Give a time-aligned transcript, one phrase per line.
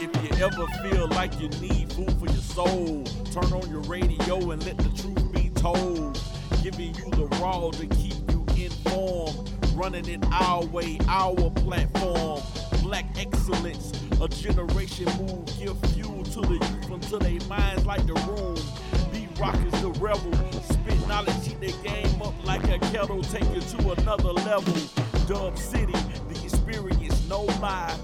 [0.00, 4.50] If you ever feel like you need food for your soul, turn on your radio
[4.50, 6.18] and let the truth be told.
[6.62, 9.50] Giving you the raw to keep you informed.
[9.74, 12.42] Running it our way, our platform.
[12.82, 15.46] Black excellence, a generation move.
[15.58, 18.56] Give fuel to the youth until they minds like the room.
[19.12, 20.32] B Rock is the rebel.
[20.62, 23.22] Spit knowledge, heat the game up like a kettle.
[23.22, 24.74] Take it to another level.
[25.26, 27.96] Dub City, the experience, no lie.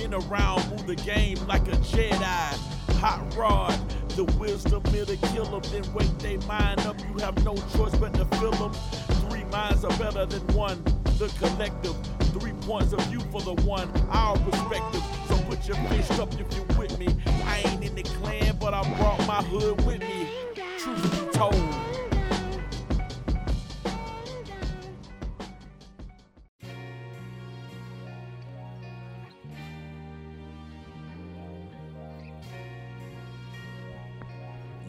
[0.00, 2.20] Been around, move the game like a Jedi.
[3.00, 3.78] Hot rod,
[4.16, 5.60] the wisdom of the killer.
[5.60, 6.98] Then wake they mind up.
[7.00, 8.72] You have no choice but to fill them.
[9.28, 10.82] Three minds are better than one.
[11.18, 11.94] The collective,
[12.32, 13.90] three points of view for the one.
[14.08, 15.02] Our perspective.
[15.28, 17.08] So put your fist up if you're with me.
[17.44, 20.30] I ain't in the clan, but I brought my hood with me.
[20.78, 21.79] Truth be told.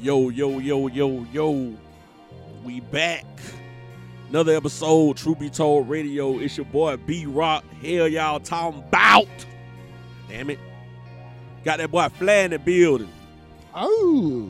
[0.02, 1.73] Yo, yo, yo, yo, yo.
[2.63, 3.23] We back.
[4.30, 6.39] Another episode, True Be Told Radio.
[6.39, 7.63] It's your boy B Rock.
[7.83, 9.27] Hell y'all talking about.
[10.27, 10.57] Damn it.
[11.63, 13.09] Got that boy Fly in the building.
[13.75, 14.49] Oh,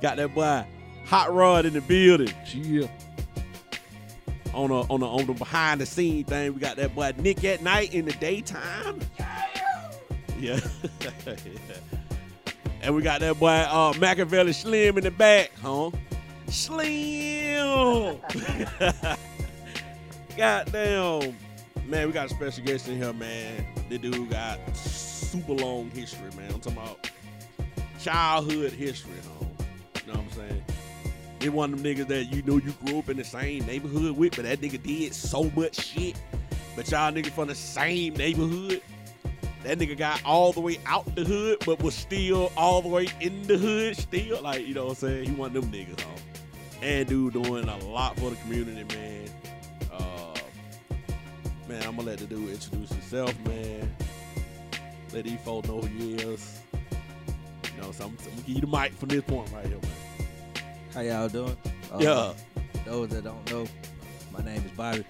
[0.00, 0.66] Got that boy
[1.06, 2.34] Hot Rod in the building.
[2.52, 2.88] yeah.
[4.54, 7.44] On a on a on the behind the scene thing, we got that boy Nick
[7.44, 8.98] at night in the daytime.
[10.40, 10.58] Yeah.
[12.82, 15.90] and we got that boy uh Machiavelli Slim in the back, huh?
[16.48, 18.18] Slim.
[20.36, 21.36] Goddamn.
[21.86, 23.66] Man, we got a special guest in here, man.
[23.88, 26.52] The dude got super long history, man.
[26.52, 27.10] I'm talking about
[28.00, 29.46] childhood history, huh?
[30.06, 30.64] You know what I'm saying?
[31.40, 34.16] He one of them niggas that you know you grew up in the same neighborhood
[34.16, 36.20] with, but that nigga did so much shit.
[36.76, 38.80] But y'all niggas from the same neighborhood.
[39.64, 43.06] That nigga got all the way out the hood, but was still all the way
[43.20, 44.42] in the hood, still.
[44.42, 45.24] Like, you know what I'm saying?
[45.24, 46.08] He one of them niggas, huh?
[46.82, 49.28] And dude doing a lot for the community, man.
[49.92, 50.34] Uh,
[51.68, 53.94] man, I'm gonna let the dude introduce himself, man.
[55.12, 56.60] Let these folks know who he is.
[57.76, 59.78] You know, so I'm, I'm gonna give you the mic from this point right here,
[59.78, 60.64] man.
[60.92, 61.56] How y'all doing?
[61.92, 62.32] Uh, Yeah.
[62.84, 63.64] Those that don't know,
[64.32, 65.04] my name is Bobby.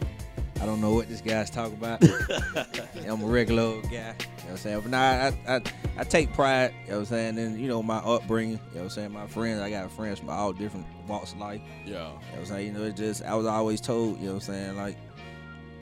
[0.61, 2.03] I don't know what this guy's talking about.
[3.09, 4.15] I'm a regular old guy.
[4.43, 4.81] You know what I'm saying?
[4.81, 5.61] But nah, I, I,
[5.99, 8.55] I take pride, you know what I'm saying, in, you know, my upbringing.
[8.55, 9.13] You know what I'm saying?
[9.13, 11.61] My friends, I got friends from all different walks of life.
[11.85, 11.91] Yeah.
[11.91, 12.67] You know what I'm saying?
[12.67, 14.97] You know, it's just, I was always told, you know what I'm saying, like,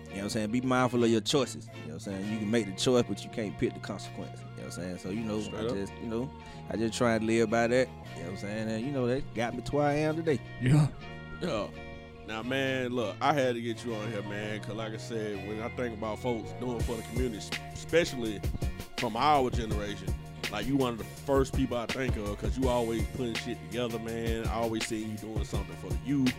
[0.09, 1.69] you know what I'm saying, be mindful of your choices.
[1.73, 2.33] You know what I'm saying?
[2.33, 4.41] You can make the choice, but you can't pick the consequence.
[4.41, 4.99] You know what I'm saying?
[4.99, 5.75] So, you know, Straight I up.
[5.75, 6.31] just, you know,
[6.71, 7.89] I just try to live by that.
[8.17, 8.69] You know what I'm saying?
[8.69, 10.41] And, you know, that got me to where I am today.
[10.61, 10.87] Yeah.
[11.41, 11.67] Yeah.
[12.31, 15.49] Now, man, look, I had to get you on here, man, because, like I said,
[15.49, 18.41] when I think about folks doing for the community, especially
[18.99, 20.15] from our generation,
[20.53, 23.59] like you one of the first people I think of, because you always putting shit
[23.69, 24.47] together, man.
[24.47, 26.33] I always see you doing something for the youth,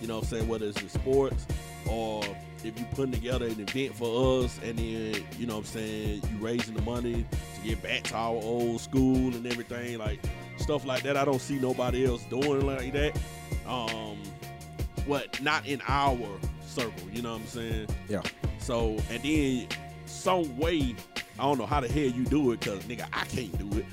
[0.00, 1.48] you know what I'm saying, whether it's in sports
[1.90, 2.22] or
[2.62, 6.22] if you putting together an event for us and then, you know what I'm saying,
[6.30, 10.20] you raising the money to get back to our old school and everything, like
[10.58, 11.16] stuff like that.
[11.16, 13.18] I don't see nobody else doing like that.
[13.66, 14.18] Um,
[15.06, 16.18] what not in our
[16.66, 17.88] circle, you know what I'm saying?
[18.08, 18.22] Yeah.
[18.58, 19.68] So and then
[20.06, 20.94] some way,
[21.38, 23.86] I don't know how the hell you do it, cause nigga, I can't do it.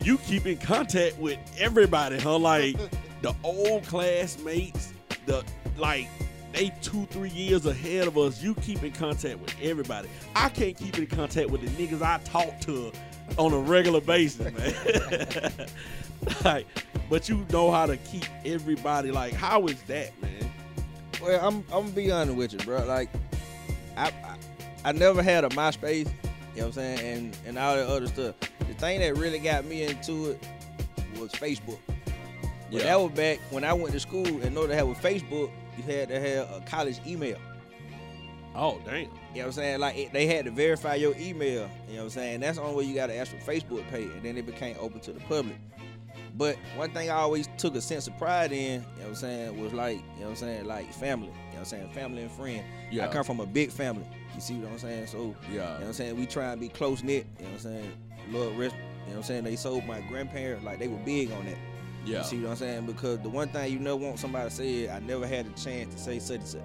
[0.00, 2.38] You keep in contact with everybody, huh?
[2.38, 2.76] Like
[3.22, 4.92] the old classmates,
[5.26, 5.44] the
[5.76, 6.08] like
[6.52, 8.42] they two, three years ahead of us.
[8.42, 10.08] You keep in contact with everybody.
[10.36, 12.92] I can't keep in contact with the niggas I talk to
[13.36, 15.68] on a regular basis, man.
[16.44, 16.66] like,
[17.10, 19.10] but you know how to keep everybody.
[19.10, 20.50] Like, how is that, man?
[21.22, 22.84] Well, I'm I'm gonna be honest with you, bro.
[22.84, 23.08] Like,
[23.96, 24.36] I, I
[24.86, 26.06] I never had a MySpace,
[26.54, 28.34] you know what I'm saying, and and all that other stuff.
[28.60, 30.42] The thing that really got me into it
[31.18, 31.78] was Facebook.
[31.86, 32.82] But Yeah.
[32.84, 34.26] that was back when I went to school.
[34.26, 37.36] In order to have a Facebook, you had to have a college email.
[38.56, 38.94] Oh, damn.
[38.94, 39.80] You know what I'm saying?
[39.80, 41.68] Like it, they had to verify your email.
[41.88, 42.40] You know what I'm saying?
[42.40, 44.76] That's the only way you got to ask for Facebook page, and then it became
[44.78, 45.56] open to the public.
[46.36, 49.14] But one thing I always took a sense of pride in, you know what I'm
[49.14, 51.28] saying, was like, you know what I'm saying, like family.
[51.28, 51.88] You know what I'm saying?
[51.90, 52.64] Family and friend.
[52.90, 53.06] Yeah.
[53.06, 54.06] I come from a big family.
[54.34, 55.06] You see what I'm saying?
[55.06, 56.16] So, you know what I'm saying?
[56.16, 57.26] We try and be close knit.
[57.38, 57.92] You know what I'm saying?
[58.30, 58.74] Lord rest.
[58.74, 59.44] You know what I'm saying?
[59.44, 61.58] They sold my grandparents, like they were big on that.
[62.04, 62.18] Yeah.
[62.18, 62.86] You see what I'm saying?
[62.86, 65.60] Because the one thing you never want somebody to say, is, I never had the
[65.60, 66.60] chance to say such and such.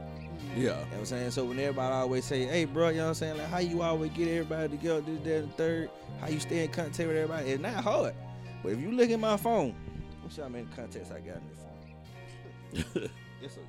[0.55, 0.61] Yeah.
[0.61, 1.31] You know what I'm saying?
[1.31, 3.37] So when everybody always say, hey, bro, you know what I'm saying?
[3.37, 5.89] Like, how you always get everybody together, this, that, and third?
[6.21, 7.51] How you stay in contact with everybody?
[7.51, 8.15] It's not hard.
[8.63, 9.75] But if you look at my phone,
[10.23, 13.09] I'm sure how many contacts I got in this phone.
[13.41, 13.59] it's a,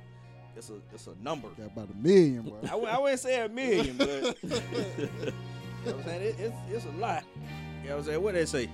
[0.55, 1.47] it's a, it's a number.
[1.49, 2.57] Got about a million, boy.
[2.69, 4.37] I, I wouldn't say a million, but
[5.85, 6.21] know what I'm saying?
[6.21, 7.23] It, it's, it's a lot.
[7.83, 8.21] You know what I'm saying?
[8.21, 8.69] What they say?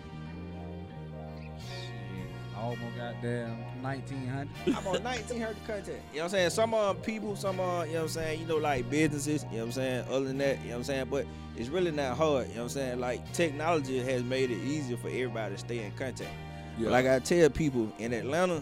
[2.62, 4.50] Almost goddamn 1900.
[4.68, 5.88] I'm on 1900 content.
[5.88, 6.50] You know what I'm saying?
[6.50, 9.58] Some uh, people, some uh, you know what I'm saying, you know, like businesses, you
[9.58, 10.06] know what I'm saying?
[10.10, 11.08] Other than that, you know what I'm saying?
[11.10, 11.26] But
[11.56, 13.00] it's really not hard, you know what I'm saying?
[13.00, 16.32] Like technology has made it easier for everybody to stay in contact.
[16.78, 16.90] Yeah.
[16.90, 18.62] Like I tell people in Atlanta,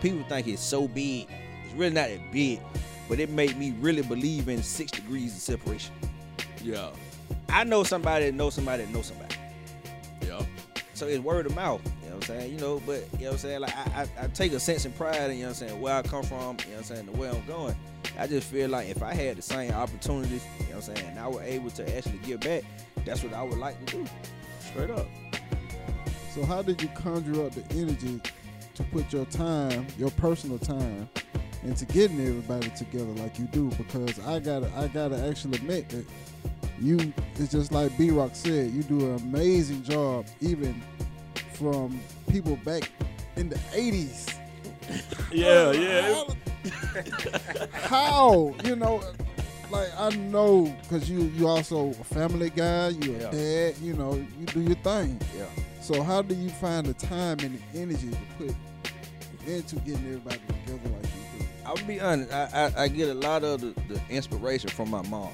[0.00, 1.28] people think it's so big.
[1.64, 2.60] It's really not that big,
[3.08, 5.94] but it made me really believe in six degrees of separation.
[6.62, 6.90] yeah.
[7.48, 9.34] I know somebody that knows somebody that knows somebody.
[10.26, 10.40] Yeah.
[10.94, 11.82] So it's word of mouth,
[12.12, 12.52] know what I'm saying?
[12.52, 13.60] You know, but you know what I'm saying?
[13.60, 15.80] Like I, I, I take a sense of pride in, you know what I'm saying,
[15.80, 17.74] where I come from, you know what I'm saying, the way I'm going.
[18.18, 21.10] I just feel like if I had the same opportunities, you know what I'm saying,
[21.10, 22.64] and I were able to actually give back,
[23.04, 24.06] that's what I would like to do.
[24.60, 25.06] Straight up.
[26.34, 28.20] So how did you conjure up the energy
[28.74, 31.08] to put your time, your personal time,
[31.62, 33.70] into getting everybody together like you do?
[33.78, 36.04] Because I gotta, I gotta actually admit that
[36.80, 40.82] you, it's just like B Rock said, you do an amazing job, even
[41.62, 42.90] from people back
[43.36, 44.34] in the '80s.
[45.32, 46.24] Yeah, yeah.
[47.72, 49.02] How you know?
[49.70, 53.30] Like I know, cause you you also a family guy, you a Yeah.
[53.30, 55.18] dad, you know, you do your thing.
[55.36, 55.46] Yeah.
[55.80, 58.54] So how do you find the time and the energy to put
[59.46, 61.46] into getting everybody together like you do?
[61.64, 65.02] I'll be honest, I, I, I get a lot of the, the inspiration from my
[65.08, 65.30] mom.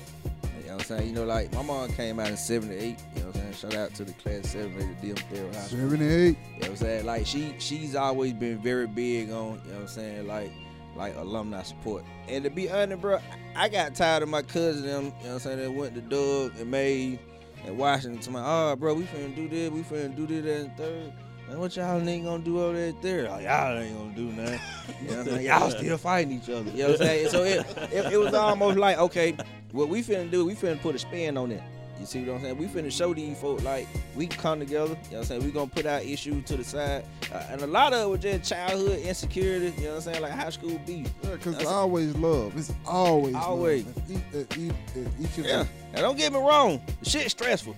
[0.68, 1.08] You know what I'm saying?
[1.08, 3.52] You know, like my mom came out in 78, you know what I'm saying?
[3.54, 6.36] Shout out to the class 7 at the DM Therrell High Seventy-eight.
[6.36, 7.06] You know what I'm saying?
[7.06, 10.52] Like she she's always been very big on, you know what I'm saying, like
[10.94, 12.04] like alumni support.
[12.28, 13.18] And to be honest, bro,
[13.56, 16.02] I got tired of my cousin them, you know what I'm saying, they went to
[16.02, 17.18] Doug and May
[17.64, 20.76] and Washington to my, oh bro, we finna do this, we finna do this and
[20.76, 21.12] third.
[21.48, 23.26] Man, what y'all ain't gonna do over there third?
[23.30, 24.60] Oh, y'all ain't gonna do nothing.
[25.00, 25.46] You know what I'm saying?
[25.46, 26.70] Y'all still fighting each other.
[26.70, 27.28] You know what I'm saying?
[27.28, 29.36] So it, it, it was almost like, okay,
[29.70, 31.62] what we finna do, we finna put a spin on it.
[32.00, 32.58] You see what I'm saying?
[32.58, 33.86] We finna show these folks like
[34.16, 34.88] we can come together.
[34.88, 35.44] You know what I'm saying?
[35.44, 37.04] We gonna put our issue to the side.
[37.32, 40.22] Uh, and a lot of it was just childhood insecurity, you know what I'm saying?
[40.22, 41.06] Like high school beef.
[41.22, 42.56] Yeah, because That's- always love.
[42.56, 43.44] It's always love.
[43.44, 43.86] Always.
[43.86, 45.64] At each, at each, at each of Yeah.
[45.94, 47.76] Now don't get me wrong, the shit's stressful.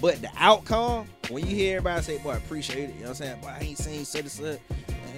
[0.00, 3.20] But the outcome, when you hear everybody say, boy, I appreciate it, you know what
[3.20, 3.40] I'm saying?
[3.40, 4.60] Boy, I ain't seen such and such.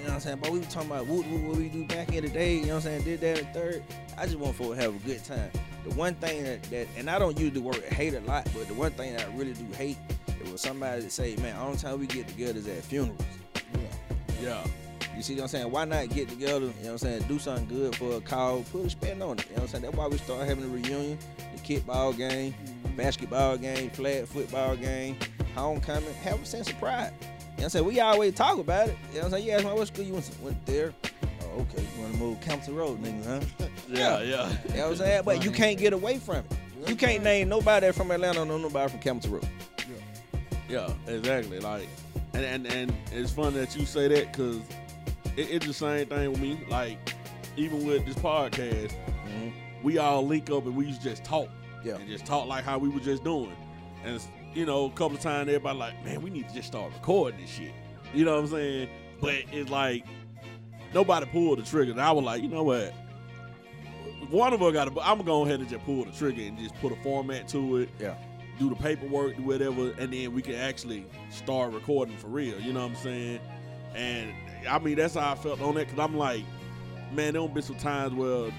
[0.01, 0.39] You know what I'm saying?
[0.41, 2.65] But we were talking about what, what, what we do back in the day, you
[2.65, 3.03] know what I'm saying?
[3.03, 3.83] Did that and third.
[4.17, 5.51] I just want folks to have a good time.
[5.87, 8.67] The one thing that, that and I don't use the word hate a lot, but
[8.67, 9.97] the one thing that I really do hate
[10.27, 13.21] it was somebody that say, man, only time we get together is at funerals.
[13.73, 13.81] Yeah.
[14.41, 14.67] Yeah.
[15.15, 15.71] You see what I'm saying?
[15.71, 18.67] Why not get together, you know what I'm saying, do something good for a cause,
[18.69, 19.45] put a spin on it.
[19.49, 19.83] You know what I'm saying?
[19.83, 21.19] That's why we start having a reunion,
[21.53, 22.55] the kickball game,
[22.95, 25.17] basketball game, flag football game,
[25.55, 27.13] homecoming, have a sense of pride.
[27.21, 27.85] You know what I'm saying?
[27.85, 28.97] We always talk about it.
[29.09, 29.45] You know what I'm saying?
[29.47, 30.41] You ask me what school you went, to?
[30.41, 30.93] went there.
[31.43, 33.65] Oh, okay, you want to move Council Road, nigga, huh?
[33.89, 34.49] Yeah, yeah.
[34.69, 35.21] You know what I'm saying?
[35.25, 36.45] But you can't get away from it.
[36.87, 39.47] You can't name nobody from Atlanta, no nobody from Campbellton Road.
[40.69, 41.59] Yeah, exactly.
[41.59, 41.87] Like,
[42.33, 44.57] and and, and it's funny that you say that because
[45.35, 46.59] it, it's the same thing with me.
[46.69, 46.97] Like,
[47.57, 48.93] even with this podcast,
[49.27, 49.51] Mhm.
[49.83, 51.49] we all link up and we just talk.
[51.83, 51.95] Yeah.
[51.95, 53.55] And just talk like how we were just doing.
[54.03, 54.21] And
[54.53, 57.39] you know, a couple of times everybody like, man, we need to just start recording
[57.39, 57.71] this shit.
[58.13, 58.89] You know what I'm saying?
[59.19, 60.05] But it's like
[60.93, 61.91] nobody pulled the trigger.
[61.91, 62.93] And I was like, you know what?
[64.29, 65.01] One of us got to.
[65.01, 67.77] I'm gonna go ahead and just pull the trigger and just put a format to
[67.77, 67.89] it.
[67.99, 68.15] Yeah.
[68.59, 72.59] Do the paperwork, do whatever, and then we can actually start recording for real.
[72.59, 73.39] You know what I'm saying?
[73.95, 74.33] And
[74.69, 76.43] I mean, that's how I felt on that because I'm like,
[77.11, 78.51] man, there will be some times where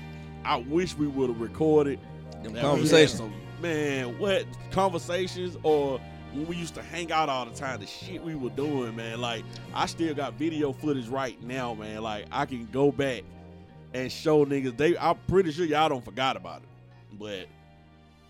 [0.44, 2.00] I wish we would have recorded
[2.42, 3.18] Them that conversations.
[3.18, 6.00] some- Man, what conversations or
[6.32, 9.20] when we used to hang out all the time, the shit we were doing, man.
[9.20, 9.44] Like
[9.74, 12.02] I still got video footage right now, man.
[12.02, 13.22] Like I can go back
[13.94, 14.76] and show niggas.
[14.76, 16.68] They, I'm pretty sure y'all don't forgot about it,
[17.18, 17.46] but.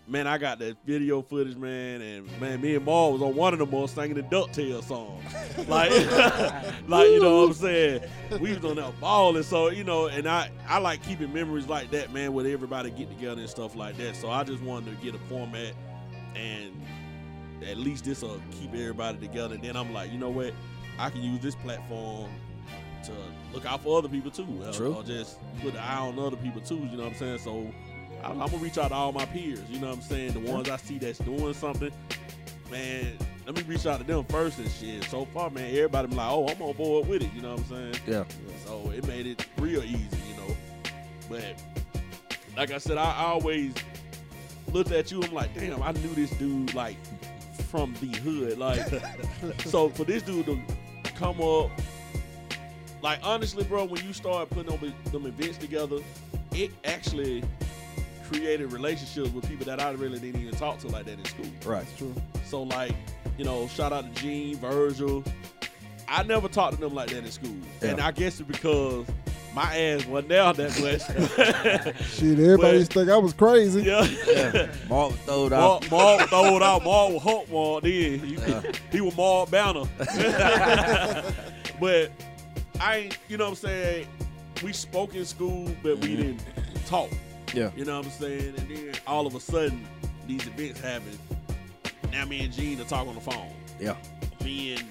[0.05, 3.53] Man, I got that video footage, man, and man, me and Maul was on one
[3.53, 5.21] of them on singing the Ducktail song.
[5.67, 5.91] Like,
[6.89, 8.01] like you know what I'm saying?
[8.41, 11.67] We was on that ball and so you know, and I I like keeping memories
[11.67, 14.15] like that, man, with everybody get together and stuff like that.
[14.15, 15.73] So I just wanted to get a format,
[16.35, 16.71] and
[17.65, 19.53] at least this will keep everybody together.
[19.55, 20.53] And then I'm like, you know what?
[20.97, 22.31] I can use this platform
[23.05, 23.11] to
[23.53, 24.95] look out for other people too, or- True.
[24.95, 26.77] or just put an eye on other people too.
[26.77, 27.37] You know what I'm saying?
[27.39, 27.71] So
[28.23, 29.61] I'm, I'm gonna reach out to all my peers.
[29.69, 30.33] You know what I'm saying?
[30.33, 31.91] The ones I see that's doing something,
[32.71, 33.17] man.
[33.45, 35.03] Let me reach out to them first and shit.
[35.05, 37.33] So far, man, everybody been like, oh, I'm on board with it.
[37.33, 37.95] You know what I'm saying?
[38.07, 38.23] Yeah.
[38.65, 39.97] So it made it real easy,
[40.29, 40.55] you know.
[41.29, 41.61] But
[42.55, 43.73] like I said, I, I always
[44.71, 45.21] looked at you.
[45.21, 46.97] I'm like, damn, I knew this dude like
[47.69, 48.57] from the hood.
[48.57, 48.81] Like,
[49.65, 50.59] so for this dude to
[51.15, 51.69] come up,
[53.01, 55.97] like honestly, bro, when you start putting them, them events together,
[56.53, 57.43] it actually
[58.23, 61.45] created relationships with people that I really didn't even talk to like that in school.
[61.65, 61.85] Right.
[61.85, 62.13] That's true.
[62.45, 62.93] So like,
[63.37, 65.23] you know, shout out to Gene, Virgil.
[66.07, 69.05] I never talked to them like that in school, and I guess it's because
[69.55, 71.95] my ass wasn't down that much.
[72.07, 73.81] Shit, everybody used to think I was crazy.
[73.83, 74.03] yeah.
[74.27, 74.67] Yeah.
[74.89, 75.89] Mark was throwed out.
[75.89, 76.83] Mark, Mark throwed out.
[76.83, 77.91] Mark was Hulk Mark then.
[78.19, 78.61] He, Yeah.
[78.91, 79.85] he was Mark Banner.
[81.79, 82.11] but
[82.79, 84.07] I ain't, you know what I'm saying?
[84.63, 86.17] We spoke in school, but we Mhm.
[86.17, 86.41] didn't
[86.85, 87.09] talk.
[87.53, 87.71] Yeah.
[87.75, 88.55] You know what I'm saying?
[88.57, 89.85] And then all of a sudden,
[90.27, 91.17] these events happen.
[92.11, 93.51] Now me and Gene are talking on the phone.
[93.79, 93.95] Yeah.
[94.43, 94.83] Me and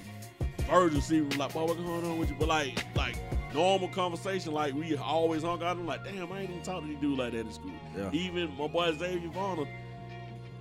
[0.69, 2.37] Virgil see like, boy, what's going on with you?
[2.39, 3.17] But like, like
[3.55, 5.77] normal conversation, like we always hung out.
[5.77, 7.73] I'm like, damn, I ain't even talk to these dude like that in school.
[7.97, 8.11] Yeah.
[8.13, 9.67] Even my boy Xavier Varner,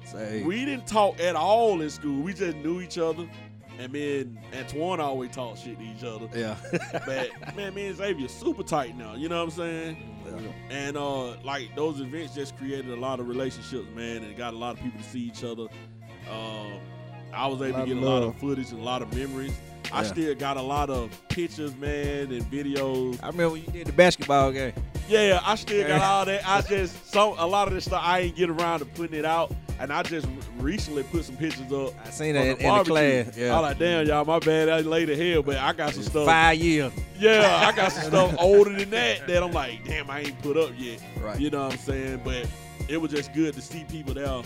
[0.06, 2.22] Say, we didn't talk at all in school.
[2.22, 3.28] We just knew each other.
[3.80, 6.28] And me and Antoine always talk shit to each other.
[6.38, 6.56] yeah.
[7.06, 9.16] But man, me and Xavier super tight now.
[9.16, 10.11] You know what I'm saying?
[10.40, 10.78] Yeah.
[10.78, 14.58] And uh, like those events just created a lot of relationships, man, and got a
[14.58, 15.68] lot of people to see each other.
[16.30, 16.80] Um,
[17.34, 19.54] I was able to get a lot of footage and a lot of memories.
[19.94, 23.20] I still got a lot of pictures, man, and videos.
[23.22, 24.74] I remember when you did the basketball game.
[25.08, 26.48] Yeah, I still got all that.
[26.48, 29.26] I just so a lot of this stuff I ain't get around to putting it
[29.26, 31.94] out, and I just recently put some pictures up.
[32.06, 32.94] I seen that in, in the barbecue.
[33.24, 33.38] class.
[33.38, 33.56] Yeah.
[33.56, 34.70] I like, damn, y'all, my bad.
[34.70, 36.26] I laid the hell, but I got some stuff.
[36.26, 36.92] Five years.
[37.20, 40.58] Yeah, I got some stuff older than that that I'm like, damn, I ain't put
[40.58, 41.02] up yet.
[41.20, 41.40] Right.
[41.40, 42.22] You know what I'm saying?
[42.24, 42.48] But
[42.88, 44.42] it was just good to see people there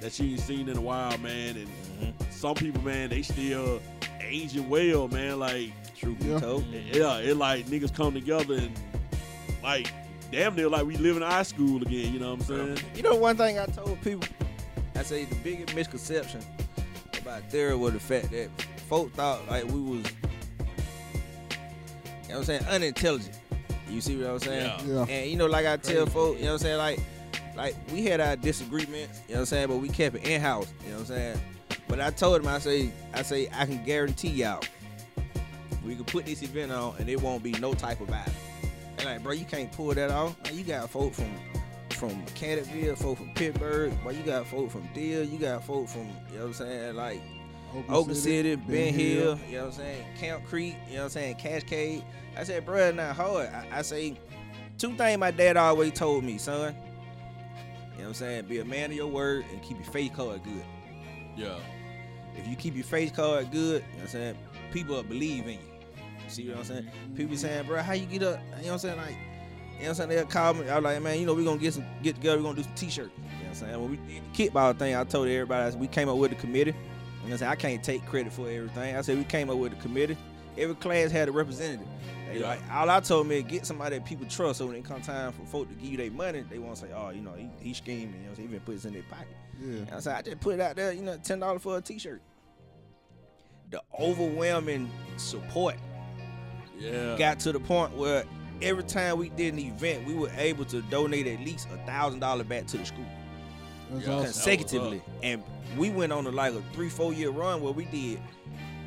[0.00, 1.56] that you ain't seen in a while, man.
[1.56, 1.68] And
[2.00, 2.32] Mhm.
[2.32, 3.80] some people, man, they still
[4.20, 5.38] aging well, man.
[5.38, 6.40] Like, True be Yeah.
[6.40, 6.64] told.
[6.66, 8.70] yeah, it like niggas come together and
[9.62, 9.90] like
[10.32, 12.12] damn near like we live in high school again.
[12.12, 12.78] You know what I'm saying?
[12.96, 14.26] You know one thing I told people?
[14.94, 16.40] I say the biggest misconception
[17.20, 18.48] about Therrell was the fact that
[18.88, 20.04] folk thought like we was
[22.22, 23.38] you know what I'm saying, unintelligent.
[23.88, 24.72] You see what I'm saying?
[24.86, 25.06] Yeah.
[25.06, 25.14] Yeah.
[25.14, 26.10] And you know, like I tell Crazy.
[26.10, 27.00] folk, you know what I'm saying, like
[27.56, 30.40] like we had our disagreements, you know what I'm saying, but we kept it in
[30.40, 31.40] house, you know what I'm saying?
[31.88, 34.62] But I told him, I say, I say, I can guarantee y'all,
[35.84, 38.32] we can put this event on and it won't be no type of vibe.
[38.98, 40.36] And like, bro, you can't pull that off.
[40.44, 41.30] Man, you got folk from
[41.94, 46.08] from Canterville, folk from Pittsburgh, boy, you got folk from Deal, you got folk from,
[46.30, 47.20] you know what I'm saying, like
[47.88, 51.10] Oakland City, Ben Hill, you know what I'm saying, Camp Creek, you know what I'm
[51.10, 52.04] saying, Cascade.
[52.36, 53.48] I said, bro, it's not hard.
[53.48, 54.18] I, I say,
[54.78, 56.74] two things my dad always told me, son.
[57.92, 58.46] You know what I'm saying?
[58.46, 60.64] Be a man of your word and keep your face card good.
[61.36, 61.58] Yeah.
[62.36, 64.38] If you keep your face card good, you know what I'm saying,
[64.72, 65.58] people will believe in you.
[66.28, 66.90] See what I'm saying?
[67.14, 68.40] People saying, bro, how you get up?
[68.40, 68.96] You know what I'm saying?
[68.96, 69.16] Like,
[69.84, 70.18] you know what I'm saying?
[70.20, 70.68] They'll call me.
[70.68, 72.62] I was like, man, you know, we're gonna get some get together, we're gonna do
[72.62, 73.10] some t-shirts.
[73.16, 73.80] You know what I'm saying?
[73.82, 76.30] When we did the kickball thing, I told everybody I said, we came up with
[76.30, 76.74] the committee.
[77.24, 78.96] And I said, I can't take credit for everything.
[78.96, 80.16] I said we came up with the committee.
[80.58, 81.86] Every class had a representative.
[82.30, 82.48] They Yeah.
[82.48, 85.00] like all I told me is get somebody that people trust so when it come
[85.02, 87.48] time for folk to give you their money, they won't say, Oh, you know, he,
[87.60, 89.28] he scheming, you know, so he even puts it in their pocket.
[89.60, 89.68] Yeah.
[89.78, 91.80] And I said, I just put it out there, you know, ten dollars for a
[91.80, 92.20] t-shirt.
[93.70, 95.76] The overwhelming support
[96.78, 97.16] Yeah.
[97.18, 98.24] got to the point where
[98.64, 102.20] every time we did an event, we were able to donate at least a thousand
[102.20, 103.04] dollars back to the school
[103.92, 104.22] Yeah.
[104.24, 105.02] consecutively.
[105.22, 105.42] And
[105.76, 108.20] we went on a like a three, four year run where we did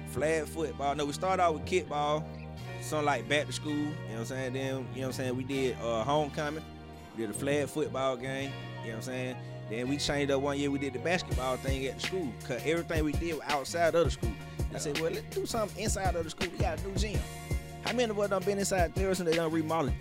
[0.10, 0.96] flag football.
[0.96, 2.24] No, we started out with kickball,
[2.81, 4.53] something like back to school, you know what I'm saying?
[4.53, 6.63] Then, you know what I'm saying, we did uh, homecoming,
[7.15, 9.36] we did a flag football game, you know what I'm saying?
[9.69, 12.31] Then we changed up one year, we did the basketball thing at the school.
[12.48, 14.31] Cause everything we did was outside of the school.
[14.74, 16.48] I said, well, let's do something inside of the school.
[16.51, 17.19] We got a new gym.
[17.86, 19.93] How many of us done been inside there and they done remodeled?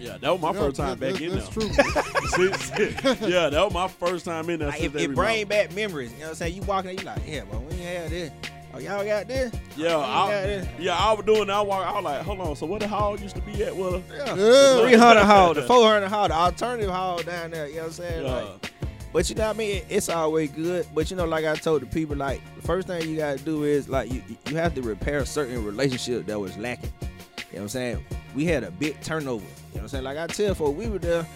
[0.00, 1.68] Yeah, that was my Yeah, first time that- back that- in that's there.
[1.68, 2.52] true.
[2.52, 4.68] See- see- yeah, that was my first time in there.
[4.68, 6.54] Like, since if it bring back memories, you know what I'm saying?
[6.54, 8.30] You walking there, you like, yeah, but we ain't had this.
[8.74, 9.52] Oh, y'all got this?
[9.76, 10.64] Yeah, Oh, I, yeah, yeah.
[10.78, 11.54] yeah, I was doing that.
[11.54, 12.54] I walk, I was like, hold on.
[12.54, 13.74] So where the hall used to be at?
[13.74, 14.34] Well, Yeah.
[14.36, 14.80] Yeah.
[14.82, 18.24] 300 hall, the 400 hall, the alternative hall down there, you know what I'm saying?
[18.24, 18.72] yeah, Like,
[19.12, 19.82] but you know what I mean?
[19.88, 20.86] It's always good.
[20.94, 23.44] But you know, like I told the people, like, the first thing you got to
[23.44, 26.92] do is, like, you, you have to repair a certain relationship that was lacking.
[27.00, 28.04] You know what I'm saying?
[28.34, 29.44] We had a big turnover.
[29.44, 30.04] You know what I'm saying?
[30.04, 31.26] Like I tell folks, we were there,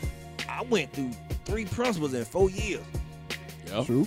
[0.48, 1.10] I went through
[1.46, 2.84] three principals in four years.
[3.66, 3.82] yeah.
[3.84, 4.06] True.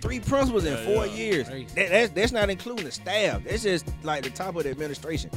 [0.00, 1.14] Three principals in Yeah, four yeah.
[1.14, 1.48] years.
[1.48, 1.66] Crazy.
[1.76, 3.44] That, that's, that's not including the staff.
[3.44, 5.30] That's just like the top of the administration.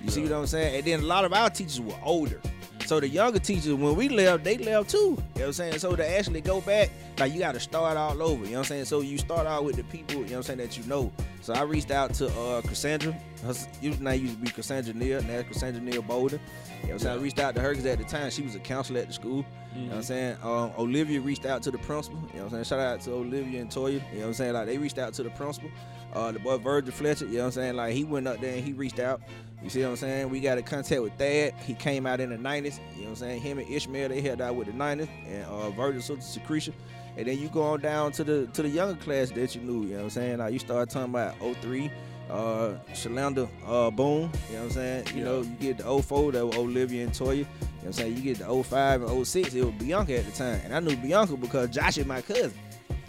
[0.00, 0.76] You see what I'm saying?
[0.76, 2.40] And then a lot of our teachers were older.
[2.86, 4.98] So the younger teachers, when we left, they left too.
[4.98, 5.78] You know what I'm saying?
[5.78, 8.44] So to actually go back, like you got to start all over.
[8.44, 8.84] You know what I'm saying?
[8.86, 11.12] So you start out with the people, you know what I'm saying, that you know.
[11.40, 13.12] So I reached out to uh, Cassandra.
[13.44, 16.38] Her username used to be Cassandra Neal, now it's Cassandra Neal Bolden.
[16.38, 17.18] You know what I'm saying?
[17.18, 19.12] I reached out to her because at the time she was a counselor at the
[19.12, 19.44] school.
[19.74, 20.36] You know what I'm saying?
[20.42, 22.18] Um, Olivia reached out to the principal.
[22.32, 22.64] You know what I'm saying?
[22.64, 23.92] Shout out to Olivia and Toya.
[23.92, 24.52] You know what I'm saying?
[24.52, 25.70] Like they reached out to the principal.
[26.12, 27.26] Uh, the boy Virgil Fletcher.
[27.26, 27.76] You know what I'm saying?
[27.76, 29.22] Like he went up there and he reached out.
[29.62, 30.30] You see what I'm saying?
[30.30, 31.54] We got a contact with Thad.
[31.64, 32.78] He came out in the 90s.
[32.96, 33.40] You know what I'm saying?
[33.42, 36.72] Him and Ishmael they held out with the 90s and uh, Virgil Sister Secretia.
[37.16, 39.82] And then you go on down to the to the younger class that you knew.
[39.82, 40.38] You know what I'm saying?
[40.38, 41.90] Like you start talking about 03
[42.30, 45.06] uh Shalanda uh Boone, you know what I'm saying?
[45.14, 45.24] You Yeah.
[45.24, 47.36] know, you get the 04 that was Olivia and Toya.
[47.36, 47.48] You know
[47.80, 48.16] what I'm saying?
[48.16, 50.60] You get the 05 and 06, it was Bianca at the time.
[50.64, 52.52] And I knew Bianca because Josh is my cousin.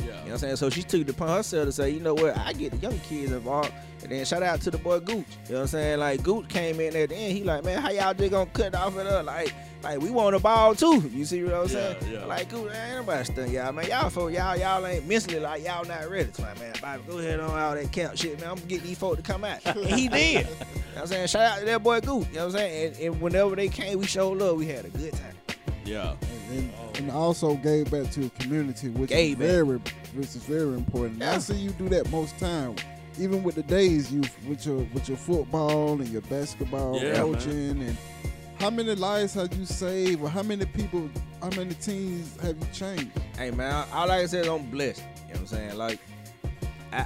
[0.04, 0.56] You know what I'm saying?
[0.58, 3.00] So she took it upon herself to say, you know what, I get the young
[3.00, 3.72] kids involved.
[4.02, 5.26] And then shout out to the boy Gooch.
[5.48, 6.00] You know what I'm saying?
[6.00, 8.76] Like Gooch came in at the end, he like, man, how y'all just gonna cut
[8.76, 9.26] off at us?
[9.26, 11.10] Like, like we want a ball too.
[11.14, 11.98] You see what I'm Yeah, saying?
[12.12, 12.26] yeah.
[12.26, 13.88] Like Gooch, ain't nobody stun y'all, man.
[13.88, 16.30] Y'all for y'all, y'all ain't mentally like y'all not ready.
[16.34, 18.50] So like, man, Bobby, go ahead on all that camp shit, man.
[18.50, 19.60] I'm gonna get these folks to come out.
[19.66, 20.34] And he did.
[20.34, 21.28] you know what I'm saying?
[21.28, 22.28] Shout out to that boy Gooch.
[22.30, 22.94] You know what I'm saying?
[22.96, 24.58] And, and whenever they came, we showed love.
[24.58, 25.34] We had a good time.
[25.86, 26.16] Yeah.
[26.52, 29.78] and, and, and also gave back to the community, which Gave is very,
[30.16, 31.14] which is very important.
[31.22, 32.76] And I see you do that most time,
[33.20, 37.82] even with the days you with your with your football and your basketball Yeah, coaching.
[37.82, 37.98] And
[38.60, 41.10] how many lives have you saved, or how many people,
[41.42, 43.12] how many teams have you changed?
[43.38, 45.02] Hey man, all I can say is I'm blessed.
[45.02, 45.78] You know what I'm saying?
[45.78, 46.00] Like,
[46.94, 47.06] I,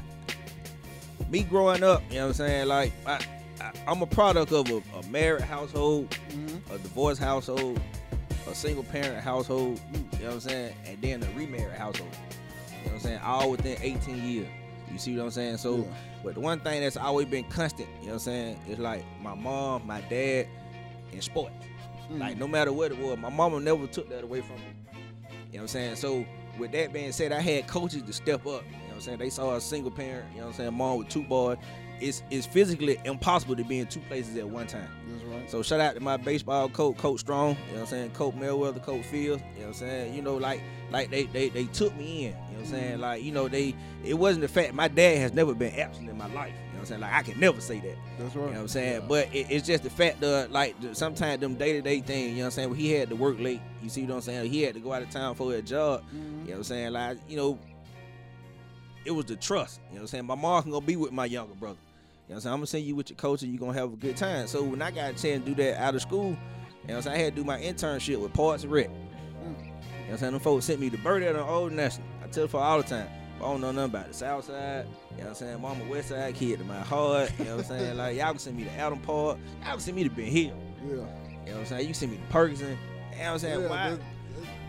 [1.30, 2.68] me growing up, you know what I'm saying?
[2.68, 3.20] Like, I,
[3.62, 6.74] I, I'm a product of a, a married household, Mm-hmm.
[6.74, 7.80] a divorced household,
[8.50, 10.74] a single parent household, you know what I'm saying?
[10.86, 12.10] And then a remarried household.
[12.70, 13.20] You know what I'm saying?
[13.20, 14.48] All within 18 years.
[14.92, 15.58] You see what I'm saying?
[15.58, 15.84] So, Yeah.
[16.24, 19.04] but the one thing that's always been constant, you know what I'm saying, is like
[19.22, 20.48] my mom, my dad,
[21.12, 21.54] and sports.
[22.12, 22.20] Mm.
[22.20, 24.62] Like no matter what it was, my mama never took that away from me.
[24.92, 25.96] You know what I'm saying?
[25.98, 26.26] So
[26.58, 28.64] with that being said, I had coaches to step up.
[28.66, 29.18] You know what I'm saying?
[29.18, 31.58] They saw a single parent, you know what I'm saying, mom with two boys.
[32.00, 34.90] It's it's physically impossible to be in two places at one time.
[35.10, 35.50] That's right.
[35.50, 38.36] So shout out to my baseball coach, Coach Strong, you know what I'm saying, Coach
[38.36, 40.14] Melweather, the Coach Fields, you know what I'm saying?
[40.14, 40.62] You know, like
[40.92, 43.00] like they they, they took me in, you know what I'm saying?
[43.00, 43.74] Like, you know, they
[44.04, 46.54] it wasn't the fact my dad has never been absent in my life.
[46.54, 47.02] You know what I'm saying?
[47.02, 47.96] Like I can never say that.
[48.20, 48.46] That's right.
[48.46, 49.04] You know what I'm saying?
[49.08, 52.30] But it, it's just the fact that like the- sometimes them day to day things,
[52.32, 52.70] you know what I'm saying?
[52.70, 54.52] When he had to work late, you see what I'm saying?
[54.52, 56.04] He had to go out of town for a job.
[56.14, 56.14] Mhm.
[56.14, 56.92] You know what I'm saying?
[56.94, 57.58] Like, you know,
[59.06, 59.80] it was the trust.
[59.90, 60.26] You know what I'm saying?
[60.26, 61.78] My mom can go be with my younger brother.
[62.28, 62.54] You know what I'm saying?
[62.54, 64.48] I'm gonna send you with your coach and you're gonna have a good time.
[64.48, 66.38] So when I got a chance to do that out of school, you know
[66.88, 67.16] what I'm saying?
[67.16, 68.90] I had to do my internship with Parks and Rec.
[68.90, 68.94] Mm.
[68.94, 70.32] You know what I'm saying?
[70.34, 72.06] Them folks sent me to Birdie on Old National.
[72.22, 73.08] I tell for all the time.
[73.38, 74.88] I don't know nothing about the South Side.
[75.12, 75.62] You know what I'm saying?
[75.62, 77.32] Mama West Side kid to my heart.
[77.40, 77.98] You know what I'm saying?
[77.98, 79.38] Like y'all can send me to Adam Park.
[79.62, 80.44] Y'all can send me to Ben Hill.
[80.44, 80.90] Yeah.
[80.90, 81.06] You know
[81.46, 81.82] what I'm saying?
[81.82, 82.60] You can send me to Perkins.
[82.60, 82.76] You know
[83.12, 83.62] what I'm saying?
[83.62, 83.98] Yeah, Why?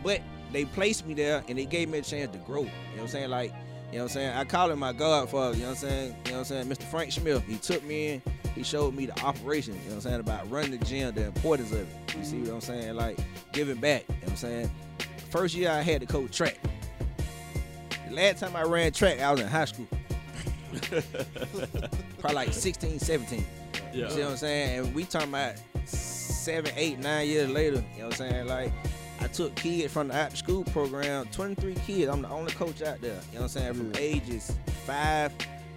[0.04, 2.62] But they placed me there and they gave me a chance to grow.
[2.62, 3.30] You know what I'm saying?
[3.30, 3.52] Like,
[3.90, 4.36] you know what I'm saying?
[4.36, 6.06] I call him my godfather, you know what I'm saying?
[6.26, 6.66] You know what I'm saying?
[6.68, 6.82] Mr.
[6.84, 7.42] Frank Smith.
[7.46, 8.22] He took me in,
[8.54, 11.24] he showed me the operation, you know what I'm saying, about running the gym, the
[11.24, 12.16] importance of it.
[12.16, 12.96] You see what I'm saying?
[12.96, 13.18] Like
[13.52, 14.70] giving back, you know what I'm saying?
[15.30, 16.58] First year I had to coach track.
[18.08, 19.86] The last time I ran track, I was in high school.
[22.18, 23.46] Probably like 16, 17.
[23.92, 24.78] You see what I'm saying?
[24.78, 25.54] And we talking about
[25.86, 27.84] seven, eight, nine years later.
[27.94, 28.46] You know what I'm saying?
[28.46, 28.72] Like,
[29.20, 32.08] I took kids from the after school program, 23 kids.
[32.10, 33.20] I'm the only coach out there.
[33.32, 33.74] You know what I'm saying?
[33.74, 34.00] From Yeah.
[34.00, 34.52] ages
[34.86, 35.32] five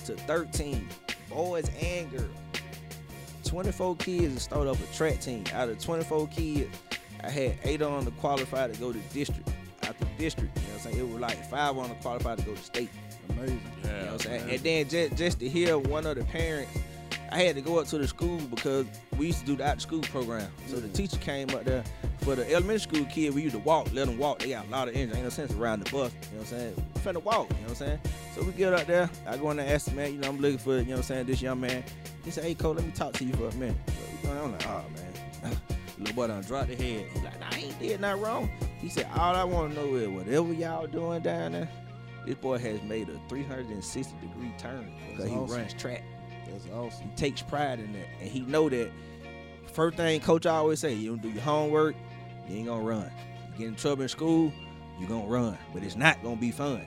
[0.05, 0.87] to 13,
[1.29, 2.29] boys and girls.
[3.43, 5.43] 24 kids and started up a track team.
[5.53, 6.69] Out of 24 kids,
[7.23, 9.49] I had eight on to qualify to go to district.
[9.83, 10.97] Out After district, you know what I'm saying?
[11.07, 12.89] It was like five on to qualify to go to state.
[13.29, 13.61] Amazing.
[13.83, 14.49] Yeah, You know what I'm saying?
[14.51, 16.71] And then just, just to hear one of the parents,
[17.31, 18.85] I had to go up to the school because
[19.17, 20.51] we used to do the after school program.
[20.67, 20.93] So the Mhm.
[20.93, 21.83] teacher came up there
[22.19, 23.33] for the elementary school kid.
[23.33, 24.39] We used to walk, let them walk.
[24.39, 25.13] They got a lot of energy.
[25.15, 26.11] Ain't no sense around the bus.
[26.11, 26.85] You know what I'm saying?
[26.95, 27.49] We finna walk.
[27.49, 27.99] You know what I'm saying?
[28.35, 29.09] So we get up there.
[29.25, 30.91] I go in there and ask the man, you know, I'm looking for, you know
[30.91, 31.83] what I'm saying, this young man.
[32.25, 33.77] He said, hey, Cole, let me talk to you for a minute.
[34.23, 34.83] So I'm like, oh,
[35.43, 35.57] man.
[35.99, 37.05] Little boy done dropped the head.
[37.13, 38.49] He's like, nah, I ain't did nothing wrong.
[38.79, 41.69] He said, all I want to know is whatever y'all doing down there,
[42.25, 45.55] this boy has made a 360 degree turn because he awesome.
[45.57, 46.03] runs track.
[46.51, 47.09] That's awesome.
[47.09, 48.89] He takes pride in that, and he know that.
[49.73, 51.95] First thing coach always say, you don't do your homework,
[52.49, 53.09] you ain't gonna run.
[53.53, 54.51] You get in trouble in school,
[54.99, 56.81] you gonna run, but it's not gonna be fun.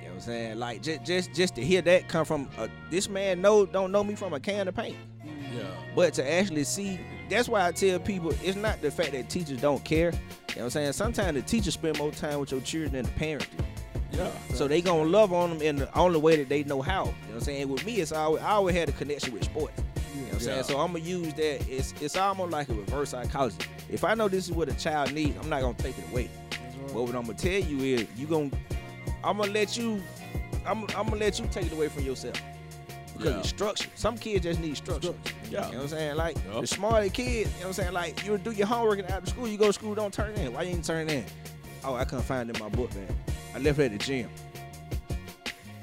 [0.00, 0.58] You know what I'm saying?
[0.58, 4.02] Like just just just to hear that come from a, this man know don't know
[4.02, 5.64] me from a can of paint, Yeah.
[5.94, 6.98] but to actually see.
[7.28, 10.12] That's why I tell people it's not the fact that teachers don't care.
[10.12, 10.20] You know
[10.54, 10.92] what I'm saying?
[10.94, 13.62] Sometimes the teachers spend more time with your children than the parents do.
[14.12, 14.30] Yeah.
[14.54, 17.04] So they gonna love on them in the only way that they know how.
[17.04, 17.68] You know what I'm saying?
[17.68, 19.80] With me, it's always I always had a connection with sports.
[20.14, 20.62] You know what I'm saying?
[20.64, 21.68] So I'm gonna use that.
[21.68, 23.58] It's it's almost like a reverse psychology.
[23.90, 26.30] If I know this is what a child needs, I'm not gonna take it away.
[26.50, 26.94] Right.
[26.94, 28.50] But what I'm gonna tell you is you gonna
[29.22, 30.02] I'm gonna let you
[30.66, 32.40] I'm, I'm gonna let you take it away from yourself.
[33.16, 33.38] Because Yeah.
[33.40, 33.88] it's structure.
[33.94, 35.12] Some kids just need structure.
[35.24, 35.34] Structure.
[35.50, 36.16] You know what I'm saying?
[36.16, 36.60] Like Yeah.
[36.60, 37.92] the smarter kids, you know what I'm saying?
[37.92, 40.52] Like you do your homework and after school, you go to school, don't turn in.
[40.54, 41.24] Why you ain't turn in?
[41.84, 43.14] Oh, I couldn't find it in my book bag.
[43.58, 44.30] I left it at the gym.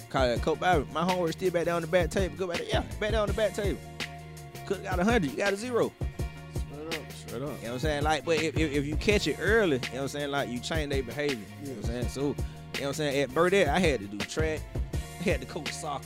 [0.10, 0.88] Call that Coach Bobby.
[0.94, 2.34] My homework still back there on the back table.
[2.38, 2.68] Go back there.
[2.70, 3.80] Yeah, back there on the back table.
[4.66, 5.92] Could got a hundred, you got a zero.
[6.54, 7.12] Straight up.
[7.12, 7.42] Straight up.
[7.42, 8.04] You know what I'm saying?
[8.04, 10.32] Like, but if, if, if you catch it early, you know what I'm saying?
[10.32, 11.38] Like, you change their behavior.
[11.62, 12.08] You know what I'm saying?
[12.08, 13.24] So, you know what I'm saying?
[13.24, 14.62] At Burdett, I had to do track.
[15.20, 16.06] I had to coach soccer.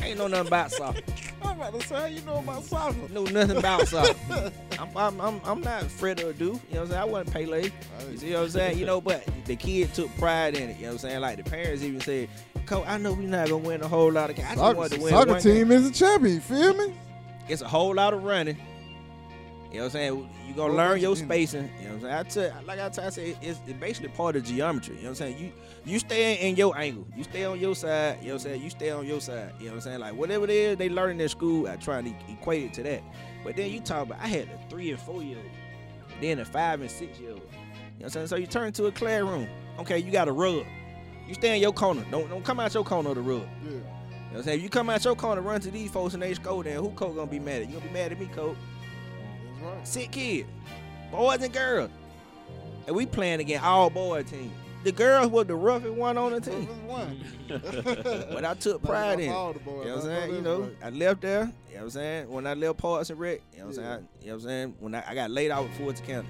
[0.00, 1.00] I ain't know nothing about soccer.
[1.42, 2.96] I'm about to say, how you know about soccer?
[3.12, 4.14] know nothing about soccer.
[4.78, 6.40] I'm, I'm, I'm, I'm not Freddy Adu.
[6.40, 7.00] You know what I'm saying?
[7.00, 7.70] I wasn't Pele.
[8.10, 8.78] You see what I'm saying?
[8.78, 10.76] You know, but the kid took pride in it.
[10.76, 11.20] You know what I'm saying?
[11.20, 12.28] Like the parents even said,
[12.66, 14.48] Coach, I know we're not gonna win a whole lot of games.
[14.50, 15.72] I just wanted to win soccer one team game.
[15.72, 16.34] is a champion.
[16.34, 16.94] You feel me?
[17.48, 18.58] It's a whole lot of running.
[19.70, 20.30] You know what I'm saying?
[20.46, 21.70] You gonna Well, learn your spacing.
[21.78, 22.46] You know what I'm saying?
[22.46, 24.96] I tell, like I tell, I say, it's, it's basically part of geometry.
[24.96, 25.38] You know what I'm saying?
[25.38, 25.52] You
[25.84, 27.06] you stay in your angle.
[27.14, 28.18] You stay on your side.
[28.22, 28.62] You know what I'm saying?
[28.62, 29.52] You stay on your side.
[29.58, 30.00] You know what I'm saying?
[30.00, 32.82] Like whatever it is they learn in their school, I try to equate it to
[32.84, 33.02] that.
[33.44, 35.46] But then you talk about, I had a three and four year old,
[36.22, 37.40] then a five and six year old.
[37.42, 37.58] You know
[37.98, 38.26] what I'm saying?
[38.28, 39.48] So you turn to a classroom.
[39.80, 40.64] Okay, you got a rub.
[41.26, 42.04] You stay in your corner.
[42.10, 43.42] Don't don't come out your corner of the rub.
[43.62, 43.70] Yeah.
[43.70, 43.82] You know
[44.30, 44.58] what I'm saying?
[44.58, 46.90] If you come out your corner, run to these folks and they score, then who
[46.90, 47.68] coach gonna be mad at?
[47.68, 48.56] You gonna be mad at me, coach?
[49.62, 49.86] Right.
[49.86, 50.46] Sick kid.
[51.10, 51.90] Boys and girls.
[52.86, 54.52] And we playing against all boy team.
[54.84, 56.66] The girls was the roughest one on the team.
[56.86, 57.20] One.
[57.48, 59.32] But I took pride in it.
[59.32, 59.84] All the boys.
[59.84, 60.34] You know what I'm saying?
[60.34, 60.70] You know.
[60.82, 61.40] I left there.
[61.40, 62.30] You know what I'm saying?
[62.30, 63.86] When I left Parks and Rec, you know what I'm saying?
[63.86, 63.96] Yeah.
[64.20, 64.74] You know what I'm saying?
[64.80, 66.28] When I, I got laid out with Fords County.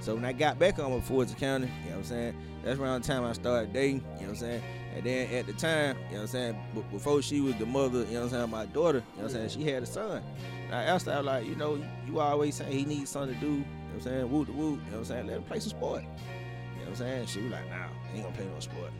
[0.00, 2.36] So when I got back on with Fords County, you know what I'm saying?
[2.62, 4.62] That's around the time I started dating, you know what I'm saying?
[4.96, 6.58] And then at the time, you know what I'm saying?
[6.74, 9.28] b- before she was the mother, you know what I'm saying, my daughter, you know
[9.28, 9.62] what I'm saying?
[9.62, 10.22] She had a son.
[10.64, 13.34] And I asked her, I was like, you know, you always say he needs something
[13.34, 14.30] to do, you know what I'm saying?
[14.32, 15.26] Woo to woo, you know what I'm saying?
[15.26, 16.02] Let him play some sport.
[16.02, 17.26] You know what I'm saying?
[17.26, 18.90] She was like, nah, he ain't gonna play no sport.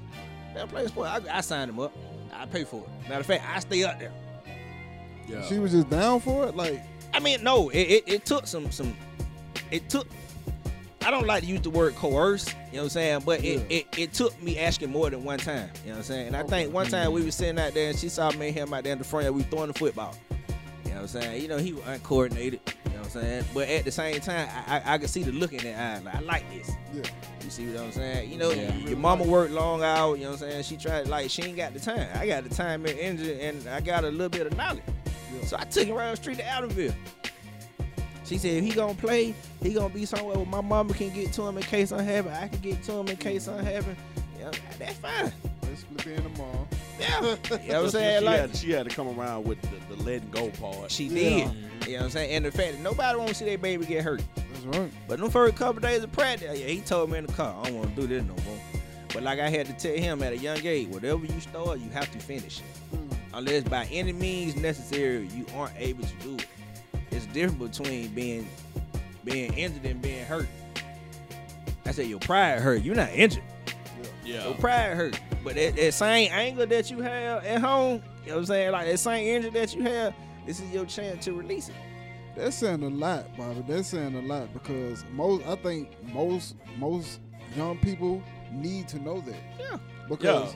[0.54, 1.08] Let him play sport.
[1.08, 1.96] I, I signed him up.
[2.30, 3.08] I pay for it.
[3.08, 4.12] Matter of fact, I stay up there.
[5.26, 5.42] Yeah.
[5.46, 6.56] She was just down for it.
[6.56, 6.82] Like,
[7.14, 8.94] I mean, no, it, it, it took some some
[9.70, 10.06] it took
[11.06, 13.22] I don't like to use the word coerce, you know what I'm saying?
[13.24, 13.76] But it, Yeah.
[13.78, 15.70] it, it took me asking more than one time.
[15.84, 16.26] You know what I'm saying?
[16.26, 17.26] And I think one time we mm-hmm.
[17.26, 19.22] was sitting out there and she saw me and him out there in the front
[19.22, 20.16] yard, we throwing the football.
[20.84, 21.42] You know what I'm saying?
[21.42, 23.44] You know, he was uncoordinated, you know what I'm saying?
[23.54, 26.02] But at the same time, I, I, I could see the look in their eyes.
[26.02, 26.72] Like, I like this.
[26.92, 27.02] yeah.
[27.44, 28.32] You see what I'm saying?
[28.32, 28.74] You know, Yeah.
[28.74, 30.62] your mama worked long hours, you know what I'm saying?
[30.64, 32.08] She tried, like, she ain't got the time.
[32.16, 34.82] I got the time and energy, and I got a little bit of knowledge.
[35.32, 35.46] Yeah.
[35.46, 36.94] So I took him around the street to Adamsville.
[38.26, 41.32] She said, if he gonna play, he gonna be somewhere where my mama can get
[41.34, 43.96] to him in case I'm having, I can get to him in case I'm having.
[44.38, 45.32] Yeah, that's fine.
[45.62, 46.66] Basically being a mom.
[46.98, 47.20] Yeah.
[47.20, 48.20] you know what I'm saying?
[48.20, 50.90] she, Like, had, she had to come around with the, the letting go part.
[50.90, 51.12] she Yeah.
[51.12, 51.28] did.
[51.86, 52.30] You know what I'm saying?
[52.32, 54.22] And the fact that nobody wanna see their baby get hurt.
[54.34, 54.90] That's right.
[55.06, 57.66] But them first couple days of practice, yeah, he told me in the car, I
[57.68, 58.58] don't want to do this no more.
[59.12, 61.88] But like I had to tell him at a young age, whatever you start, you
[61.90, 62.60] have to finish.
[62.92, 63.16] Mm.
[63.34, 66.46] Unless by any means necessary, you aren't able to do it.
[67.16, 68.46] It's different between being
[69.24, 70.46] being injured and being hurt.
[71.84, 72.82] I said your pride hurt.
[72.82, 73.42] You're not injured.
[74.24, 74.44] yeah.
[74.44, 75.20] Your pride hurt.
[75.42, 78.72] But that, that same anger that you have at home, you know what I'm saying?
[78.72, 80.14] Like that same injury that you have,
[80.46, 81.74] this is your chance to release it.
[82.36, 83.64] That's saying a lot, Bobby.
[83.66, 87.20] That's saying a lot because most, I think most, most
[87.56, 89.36] young people need to know that.
[89.58, 89.78] Yeah.
[90.08, 90.54] Because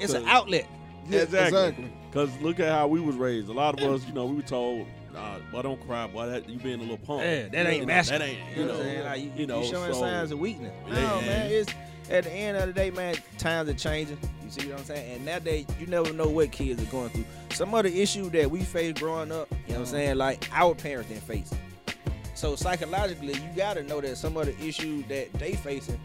[0.00, 0.66] It's an outlet.
[1.08, 1.58] yeah, Exactly.
[1.60, 1.92] exactly.
[2.12, 3.48] Cause look at how we was raised.
[3.48, 6.48] A lot of us, you know, we were told, nah, boy, don't cry, boy, that,
[6.48, 7.22] you being a little punk.
[7.22, 8.20] Yeah, that You ain't know, masculine.
[8.20, 9.04] That ain't, You you know, know, what I'm saying?
[9.04, 10.72] Like, you, you know, you showing so- signs of weakness.
[10.88, 11.20] No, Yeah.
[11.26, 11.74] man, it's
[12.10, 14.18] at the end of the day, man, times are changing.
[14.44, 15.16] You see what I'm saying?
[15.16, 17.24] And nowadays, you never know what kids are going through.
[17.52, 20.16] Some of the issue that we faced growing up, you know what I'm saying?
[20.16, 21.52] Like our parents didn't face.
[22.34, 26.00] So psychologically, you gotta know that some of the issues that they facing,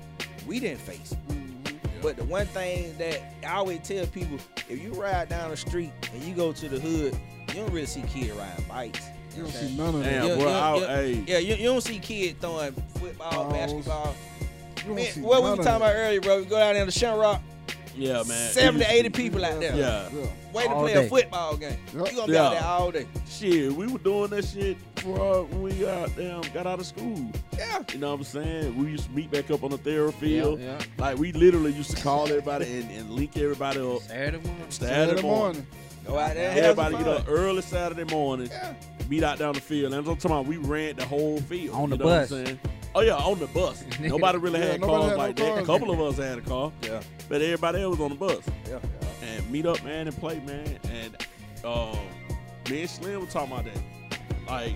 [0.45, 1.15] we didn't face.
[1.29, 1.75] Mhm.
[2.01, 4.37] But the one thing that I always tell people,
[4.69, 7.17] if you ride down the street and you go to the hood,
[7.57, 9.07] you don't really see kids riding bikes.
[9.35, 9.77] You don't know what I'm see saying?
[9.77, 10.09] none of that.
[10.11, 10.87] Damn, Yeah, bro, yeah, I, yeah.
[10.87, 13.53] hey, Yeah, you, you don't see kids throwing football, Balls.
[13.53, 14.15] basketball.
[14.77, 16.39] You don't Man, what we none were talking about earlier, bro?
[16.39, 17.41] We go down there to Shamrock,
[17.95, 18.51] yeah, man.
[18.51, 19.75] 70 to 80 people out there.
[19.75, 20.07] Yeah.
[20.13, 20.27] Yeah.
[20.53, 21.05] waiting to play day.
[21.05, 21.77] a football game.
[21.95, 22.11] Yep.
[22.11, 22.59] You gonna be out Yeah.
[22.59, 23.07] there all day.
[23.27, 27.31] Shit, we were doing that shit for when we got damn got out of school.
[27.57, 27.81] Yeah.
[27.91, 28.77] You know what I'm saying?
[28.77, 30.59] We used to meet back up on the Therrell field.
[30.59, 34.01] Yeah, Like we literally used to call everybody and, and link everybody up.
[34.03, 34.65] Saturday morning.
[34.69, 35.67] Saturday morning.
[36.07, 38.73] Go out there Everybody get up early Saturday morning, Yeah.
[39.09, 39.93] meet out down the field.
[39.93, 41.75] And I'm talking about we ran the whole field.
[41.75, 42.29] On you the know what I'm bus.
[42.29, 42.59] saying?
[42.95, 43.83] Oh yeah, on the bus.
[43.99, 45.63] Nobody really Yeah, had nobody cars had no like that.
[45.63, 47.01] A couple of us had a car, Yeah.
[47.29, 48.41] but everybody else was on the bus.
[48.67, 48.79] Yeah.
[49.23, 50.79] and meet up, man, and play, man.
[50.91, 51.17] And
[51.65, 51.97] um,
[52.69, 54.19] me and Slim were talking about that.
[54.47, 54.75] Like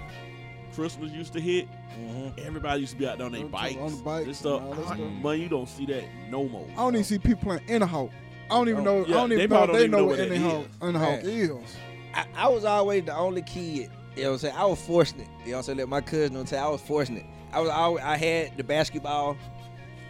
[0.75, 1.67] Christmas used to hit,
[1.99, 2.37] Mhm.
[2.45, 4.69] everybody used to be out there on their bikes, on the bikes This stuff, and
[4.69, 5.11] all that I- stuff.
[5.23, 6.65] man, you don't see that no more.
[6.73, 8.09] I don't even see people playing in a hawk.
[8.51, 9.05] I don't even know.
[9.07, 9.55] yeah, I don't they even know.
[9.55, 11.75] probably They don't know even what know in what a that hawk, in a is.
[12.13, 14.55] I, I was always the only kid You know what I'm saying?
[14.57, 15.27] I was fortunate.
[15.45, 15.77] You know what I'm saying?
[15.77, 16.45] Let my cousin know.
[16.45, 17.25] Say I was fortunate.
[17.53, 19.37] I was always, I had the basketball.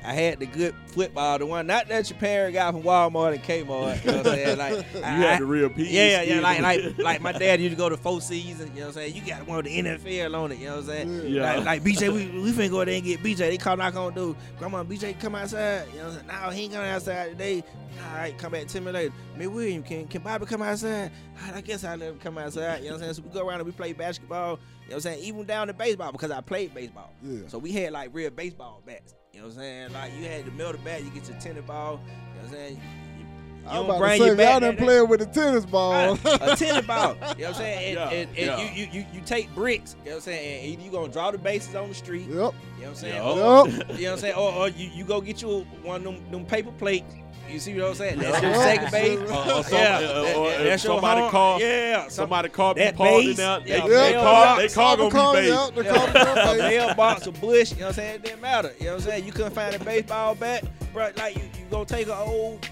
[0.03, 3.43] I had the good football, the one not that your parent got from Walmart and
[3.43, 4.03] Kmart.
[4.03, 4.57] You know what I'm saying?
[4.57, 5.89] Like You I, had the real piece.
[5.91, 8.71] yeah, yeah, like like like my dad used to go to four seasons.
[8.73, 9.15] You know what I'm saying?
[9.15, 10.57] You got one of the NFL on it.
[10.57, 11.27] You know what I'm saying?
[11.27, 11.55] Yeah.
[11.55, 13.37] Like, like BJ, we, we finna go there and get BJ.
[13.37, 14.35] They call knock on door.
[14.57, 15.87] Grandma, BJ, come outside.
[15.91, 16.41] You know what I'm saying?
[16.43, 17.63] No, he ain't coming outside today.
[18.09, 19.13] All right, come back 10 minutes later.
[19.37, 21.11] Miss William, can, can Bobby come outside?
[21.43, 22.79] Right, I guess I'll let him come outside.
[22.79, 23.13] You know what I'm saying?
[23.15, 24.51] So we go around and we play basketball.
[24.51, 25.23] You know what I'm saying?
[25.23, 27.13] Even down to baseball because I played baseball.
[27.21, 27.41] Yeah.
[27.47, 29.13] So we had like real baseball bats.
[29.33, 29.93] You know what I'm saying?
[29.93, 32.01] Like you had to melt the middle bat, you get your tennis ball.
[32.05, 32.73] You know what I'm saying?
[32.75, 32.81] You,
[33.19, 33.25] you
[33.69, 35.25] I don't was about bring to say, your bat y'all there, done playing with the
[35.27, 36.13] tennis ball.
[36.25, 37.13] a tennis ball.
[37.13, 37.85] You know what I'm saying?
[37.87, 38.73] And, Yeah, and, and yeah.
[38.73, 39.95] You, you, you, you take bricks.
[39.99, 40.59] You know what I'm saying?
[40.59, 42.27] And either you gonna draw the bases on the street.
[42.27, 42.29] yep.
[42.29, 43.15] You know what I'm saying?
[43.15, 43.37] Yup.
[43.37, 43.67] Or, Yup.
[43.67, 44.35] you know what I'm saying?
[44.35, 47.13] Or, or you, you go get you one of them, them paper plates.
[47.49, 48.19] You see what I'm saying?
[48.19, 48.43] That's Yup.
[48.43, 49.19] your second base.
[49.19, 51.31] Or- or some- yeah, uh, that- or that- if that's your somebody home.
[51.31, 53.59] call- Yeah, some- Somebody called me That Paul in base, there.
[53.59, 54.55] They, yeah, they yeah, call, yeah.
[54.61, 55.51] they call gonna Call be it base.
[55.53, 56.75] out, the Yeah, call it out, a baby.
[56.77, 58.15] mailbox, a bush, you know what I'm saying?
[58.15, 58.71] It didn't matter.
[58.79, 59.25] You know what I'm saying?
[59.25, 61.09] You couldn't find a baseball bat, bro.
[61.17, 62.65] Like you, you gonna take an old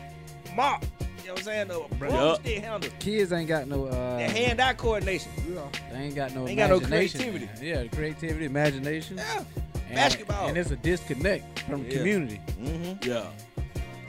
[0.55, 0.83] mop,
[1.21, 1.71] you know what I'm saying?
[1.71, 2.89] A broomstick handle.
[2.99, 5.31] Kids ain't got no uh, That hand-eye coordination.
[5.53, 5.61] Yeah.
[5.91, 7.19] they ain't got no Ain't got no imagination.
[7.19, 7.45] creativity.
[7.47, 7.63] man.
[7.63, 9.17] Yeah, the creativity, imagination.
[9.17, 9.43] Yeah.
[9.87, 10.47] And, Basketball.
[10.47, 11.97] And it's a disconnect from Yeah.
[11.97, 12.39] community.
[12.61, 13.09] Mm-hmm.
[13.09, 13.23] Yeah.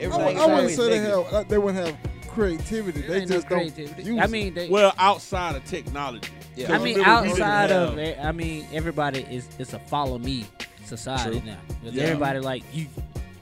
[0.09, 1.97] I, would- is I wouldn't say they have uh, they wouldn't have
[2.29, 3.01] creativity.
[3.01, 6.29] There They ain't no just don't use I mean, they, Well, outside of technology.
[6.55, 6.73] Yeah.
[6.73, 9.79] I mean, remember, we didn't outside of have- it, I mean, everybody is it's a
[9.79, 10.45] follow me
[10.85, 11.49] society True.
[11.51, 11.57] now.
[11.83, 12.03] 'Cause Yeah.
[12.03, 12.87] Everybody like you.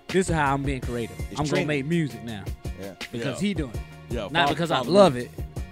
[0.08, 1.16] This is how I'm being creative.
[1.32, 1.52] It's I'm trendy.
[1.52, 2.44] gonna make music now
[2.82, 2.94] Yeah.
[3.12, 3.48] because Yeah.
[3.48, 4.22] he doing it, Yeah.
[4.22, 5.22] not follow- because I follow love me.
[5.22, 5.32] it.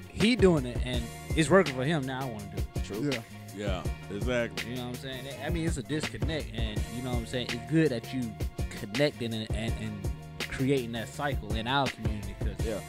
[0.10, 1.02] He doing it, and
[1.36, 2.06] it's working for him.
[2.06, 2.84] Now I want to do it.
[2.86, 3.10] True.
[3.12, 3.82] Yeah.
[4.10, 4.16] Yeah.
[4.16, 4.70] Exactly.
[4.72, 5.26] You know what I'm saying?
[5.44, 7.48] I mean, it's a disconnect, and you know what I'm saying.
[7.52, 8.32] It's good that you
[8.80, 9.92] connecting and and, and
[10.58, 12.80] creating that cycle in our community because Yeah.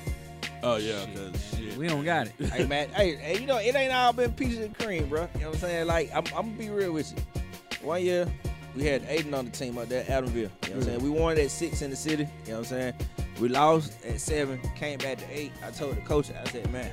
[0.63, 1.05] Oh yeah.
[1.15, 1.77] Cause shit.
[1.77, 2.33] we don't got it.
[2.53, 5.29] hey man, hey, hey, you know it ain't all been peaches and cream, bro.
[5.35, 5.87] You know what I'm saying?
[5.87, 7.87] Like I'm, I'm gonna be real with you.
[7.87, 8.27] One year
[8.75, 10.35] we had Aiden on the team up there, Adamsville.
[10.35, 11.03] You know what I'm saying?
[11.03, 12.27] We won at six in the city.
[12.47, 12.95] You know what I'm saying?
[13.39, 15.53] We lost at seven, came back to eight.
[15.65, 16.91] I told the coach, I said, man,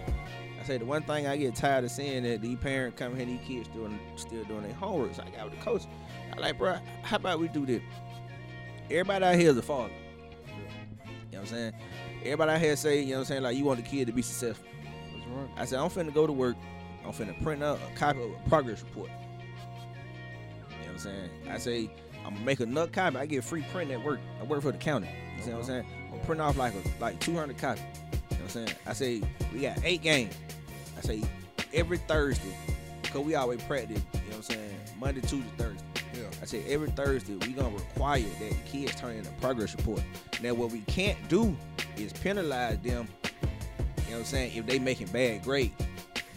[0.62, 3.26] I said the one thing I get tired of seeing that these parents come here,
[3.26, 5.16] these kids doing still doing their homework.
[5.16, 5.84] So I got with the coach.
[6.36, 7.82] I like, bro, how about we do this?
[8.92, 9.92] Everybody out here is a father.
[11.36, 11.74] You know what I'm saying?
[12.24, 14.14] Everybody out here say, you know what I'm saying, like you want the kid to
[14.14, 14.66] be successful.
[15.14, 15.50] That's right.
[15.58, 16.56] I said, I'm finna go to work.
[17.06, 19.10] I'm finna print out a copy of a progress report.
[19.10, 21.30] You know what I'm saying?
[21.50, 21.92] I say,
[22.26, 23.18] I'm gonna make another copy.
[23.18, 24.22] I get free print at work.
[24.40, 25.10] I work for the county.
[25.36, 25.86] You see what I'm saying?
[25.86, 26.26] I'm gonna uh-huh.
[26.26, 27.84] print off like a, like 200 copies.
[27.84, 28.72] You know what I'm saying?
[28.86, 29.22] I say,
[29.54, 30.34] we got eight games.
[30.98, 31.22] I say,
[31.74, 32.56] every Thursday,
[33.02, 34.80] because we always practice, you know what I'm saying?
[34.98, 35.85] Monday, Tuesday, Thursday.
[36.46, 40.04] I said every Thursday we gonna require that the kids turn in a progress report.
[40.44, 41.58] Now what we can't do
[41.98, 45.72] is penalize them, you know what I'm saying, if they making bad grade.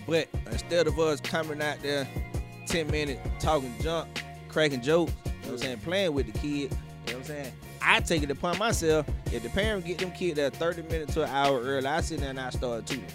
[0.06, 2.08] But instead of us coming out there
[2.68, 6.48] 10 minutes talking junk, cracking jokes, you know what I'm saying, playing with the kid,
[6.48, 7.52] you know what I'm saying?
[7.82, 9.06] I take it upon myself.
[9.30, 12.20] If the parent get them kid there 30 minutes to an hour early, I sit
[12.20, 13.06] there and I start tutoring.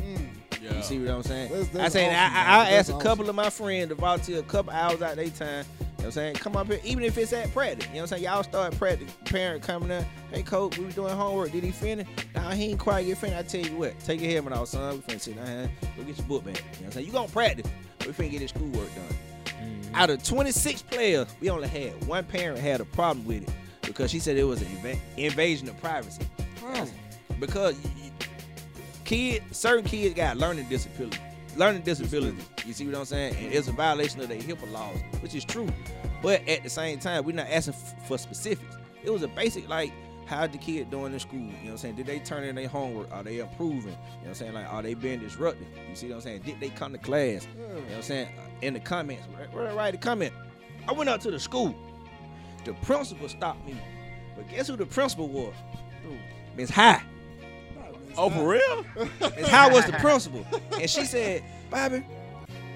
[0.00, 0.28] Mm.
[0.62, 0.74] Yeah.
[0.74, 1.50] You see what I'm saying?
[1.50, 2.60] That's- I say awesome, I, I.
[2.62, 5.28] I That's ask a couple of my friends to volunteer a couple hours out their
[5.28, 5.66] time.
[6.04, 6.34] You know what I'm saying?
[6.34, 7.86] Come up here, even if it's at practice.
[7.86, 8.24] You know what I'm saying?
[8.24, 9.10] Y'all start practice.
[9.24, 11.50] Parent coming up, hey coach, we was doing homework.
[11.50, 12.06] Did he finish?
[12.34, 13.38] Nah, he ain't quite get finished.
[13.38, 14.96] I tell you what, take your helmet off, son.
[14.96, 15.70] We finna sit down here.
[15.96, 16.56] Go get your book back.
[16.56, 17.06] You know what I'm saying?
[17.06, 17.72] You gonna practice.
[18.00, 19.16] We finna get this schoolwork done.
[19.46, 19.94] Mm-hmm.
[19.94, 24.10] Out of 26 players, we only had one parent had a problem with it because
[24.10, 26.26] she said it was an inva- invasion of privacy.
[27.40, 27.78] Because
[29.06, 31.18] kids, certain kids got learning disability,
[31.56, 32.44] learning disabilities.
[32.66, 33.36] You see what I'm saying?
[33.36, 35.68] And it's a violation of their HIPAA laws, which is true.
[36.22, 38.76] But at the same time, we're not asking f- for specifics.
[39.02, 39.92] It was a basic like,
[40.26, 41.38] how the kid doing in school?
[41.38, 41.96] You know what I'm saying?
[41.96, 43.12] Did they turn in their homework?
[43.12, 43.78] Are they improving?
[43.78, 44.52] You know what I'm saying?
[44.54, 45.66] Like, are they being disruptive?
[45.90, 46.42] You see what I'm saying?
[46.46, 47.46] Did they come to class?
[47.54, 48.28] You know what I'm saying?
[48.62, 50.32] In the comments, right, right, write a comment.
[50.88, 51.74] I went out to the school.
[52.64, 53.76] The principal stopped me.
[54.34, 55.54] But guess who the principal was?
[56.56, 57.02] Miss High.
[58.16, 58.86] Oh, for real?
[59.36, 60.46] Miss High was the principal.
[60.80, 62.04] And she said, Bobby,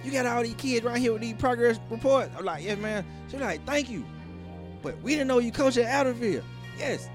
[0.09, 2.31] you got all these kids right here with these progress reports.
[2.37, 3.05] I'm like, yeah, man.
[3.31, 4.05] She's like, thank you.
[4.83, 6.43] But we didn't know you coached at Adamsville.
[6.79, 7.09] Yes.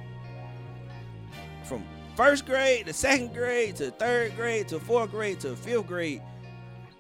[1.63, 1.83] From
[2.15, 6.21] first grade to second grade to third grade to fourth grade to fifth grade,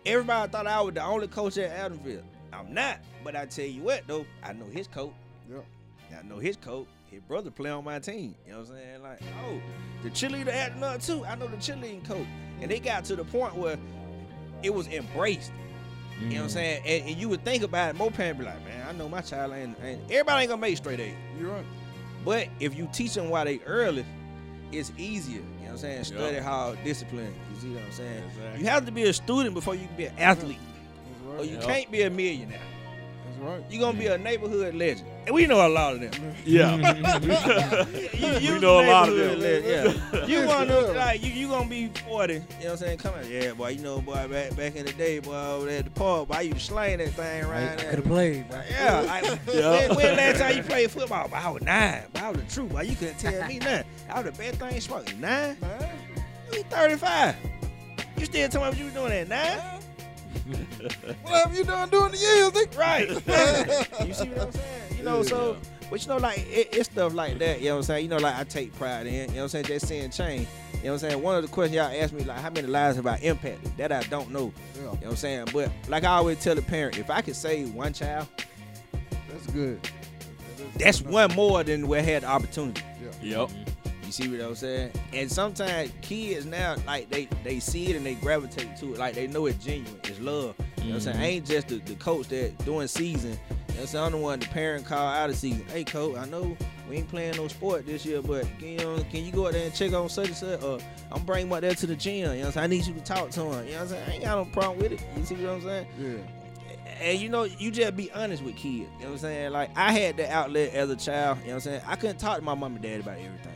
[0.05, 2.23] everybody thought I was the only coach at Adamsville.
[2.51, 2.99] I'm not.
[3.23, 5.13] But I tell you what, though, I know his coach.
[5.49, 5.65] Yep.
[6.17, 6.87] I know his coach.
[7.11, 8.33] His brother play on my team.
[8.45, 9.03] You know what I'm saying?
[9.03, 9.61] Like, oh,
[10.01, 11.23] the cheerleader at another too.
[11.25, 12.25] I know the cheerleading coach.
[12.59, 13.77] And they got to the point where
[14.63, 15.51] it was embraced.
[16.23, 16.51] You know what I'm mm.
[16.51, 16.83] saying?
[16.85, 19.21] And, and you would think about it, more parents be like, man, I know my
[19.21, 21.13] child ain't, ain't everybody ain't gonna make straight A's.
[21.39, 21.65] You're right.
[22.25, 24.05] But if you teach them while they early,
[24.71, 25.37] it's easier.
[25.37, 26.03] You know what I'm saying?
[26.05, 27.33] Study hard, discipline.
[27.53, 28.23] You see what I'm saying?
[28.29, 28.61] Exactly.
[28.61, 30.57] You have to be a student before you can be an athlete.
[31.25, 31.39] right.
[31.41, 31.65] or you Yeah.
[31.65, 32.59] can't be a millionaire.
[33.43, 33.71] That's right.
[33.71, 35.07] You're gonna be a neighborhood legend.
[35.25, 36.35] And we know a lot of them.
[36.45, 36.75] Yeah.
[38.13, 39.39] You, you We know a lot of them.
[39.39, 40.25] legend, Yeah.
[40.25, 42.97] You wanna like you, you gonna be 40, you know what I'm saying?
[42.99, 45.79] Come on, yeah, boy, you know, boy, back back in the day, boy, over there
[45.79, 47.89] at the park, boy, I used to slang that thing I, right I there.
[47.89, 48.49] could have played.
[48.49, 48.61] bro.
[48.69, 49.87] Yeah, I, Yeah.
[49.89, 51.27] When, when last time you played football?
[51.27, 52.03] Boy, I was nine.
[52.13, 52.71] Boy, I was the truth.
[52.71, 53.85] Boy, you couldn't tell me nothing.
[54.09, 55.19] I was the best thing smoking.
[55.21, 55.57] Nine?
[55.61, 55.89] Man,
[56.53, 57.35] You 35.
[58.17, 59.72] You still telling me what you was doing at nine?
[61.23, 62.51] What have you done doing the years?
[62.51, 62.77] nigga?
[62.77, 63.09] Right.
[64.07, 64.97] you see what I'm saying?
[64.97, 65.57] You know, so,
[65.89, 68.03] but you know, like, it, it's stuff like that, you know what I'm saying?
[68.03, 69.65] You know, like, I take pride in, you know what I'm saying?
[69.65, 70.47] Just seeing change.
[70.73, 71.23] You know what I'm saying?
[71.23, 73.75] One of the questions y'all asked me, like, how many lives have I impacted?
[73.77, 74.51] That I don't know.
[74.75, 75.47] Yeah, You know what I'm saying?
[75.53, 78.27] But, like I always tell the parent, if I could save one child,
[79.29, 79.79] that's good.
[80.77, 82.81] that's one more than we had the opportunity.
[83.21, 83.49] Yep.
[84.19, 84.91] You see what I'm saying?
[85.11, 88.99] And sometimes kids now, like they they see it and they gravitate to it.
[88.99, 89.99] Like they know it's genuine.
[90.03, 90.53] It's love.
[90.77, 91.17] You know what I'm saying?
[91.17, 93.31] I ain't just the, the coach that doing season.
[93.31, 94.05] You know what I'm saying?
[94.05, 95.65] I'm the one the parent call out of season.
[95.67, 96.55] Hey coach, I know
[96.87, 99.53] we ain't playing no sport this year, but can you, know, can you go out
[99.53, 100.61] there and check on such and such?
[100.61, 100.77] Or
[101.11, 102.13] I'm bringing him out there to the gym.
[102.13, 102.63] You know what I'm saying?
[102.63, 103.65] I need you to talk to him.
[103.65, 104.09] You know what I'm saying?
[104.09, 105.03] I ain't got no problem with it.
[105.17, 105.87] You see what I'm saying?
[105.97, 108.91] Yeah, And you know, you just be honest with kids.
[108.99, 109.51] You know what I'm saying?
[109.53, 111.39] Like I had the outlet as a child.
[111.39, 111.81] You know what I'm saying?
[111.87, 113.55] I couldn't talk to my mom and dad about everything.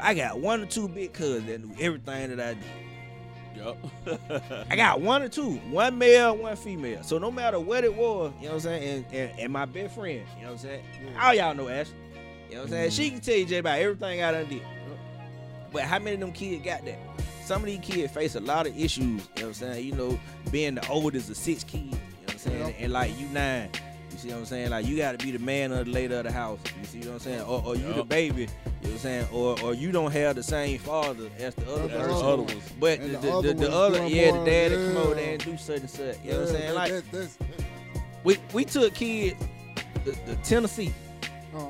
[0.00, 2.64] I got one or two big cousins that knew everything that I did.
[3.56, 4.66] Yep.
[4.70, 7.02] I got one or two, one male, one female.
[7.02, 9.64] So no matter what it was, you know what I'm saying, and, and, and my
[9.64, 10.84] best friend, you know what I'm saying.
[11.12, 11.26] Yeah.
[11.26, 11.88] All y'all know Ash.
[12.48, 12.90] You know what I'm saying?
[12.90, 13.14] She mm-hmm.
[13.16, 14.62] can tell you just about everything I done did.
[15.72, 16.98] But how many of them kids got that?
[17.44, 19.86] Some of these kids face a lot of issues, you know what I'm saying?
[19.86, 22.74] You know, being the oldest of six kids, you know what I'm saying?
[22.78, 22.84] Yeah.
[22.84, 23.70] And, like you nine.
[24.24, 24.70] You see what I'm saying?
[24.70, 26.58] Like you gotta be the man or the lady of the house.
[26.80, 27.42] You see what I'm saying?
[27.42, 28.42] Or, or you the baby.
[28.42, 29.26] You know what I'm saying?
[29.30, 32.36] Or or you don't have the same father as the other As the other other
[32.42, 32.46] one.
[32.46, 32.72] ones.
[32.80, 35.14] But the, the the, other the, the other, yeah, the more, dad that come over
[35.14, 36.16] there and do such and such.
[36.24, 36.66] You know what I'm saying?
[36.68, 37.38] that- Like that- that's,
[38.24, 39.36] we we took kids
[40.06, 40.94] the, the Tennessee
[41.54, 41.60] uh,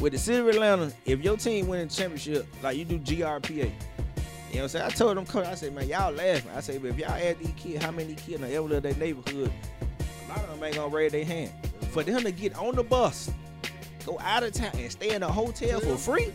[0.00, 0.90] with the City of Atlanta.
[1.04, 3.50] If your team win the championship, like you do GRPA.
[3.50, 4.84] You know what I'm saying?
[4.86, 6.50] I told them coach, I said, man, y'all laughing.
[6.56, 8.94] I said, but if y'all ask these kids how many kids in the ever their
[8.94, 9.52] neighborhood,
[10.24, 11.50] a lot of them ain't gonna raise their hand.
[11.90, 13.30] For them to get on the bus,
[14.04, 16.32] go out of town and stay in a hotel for free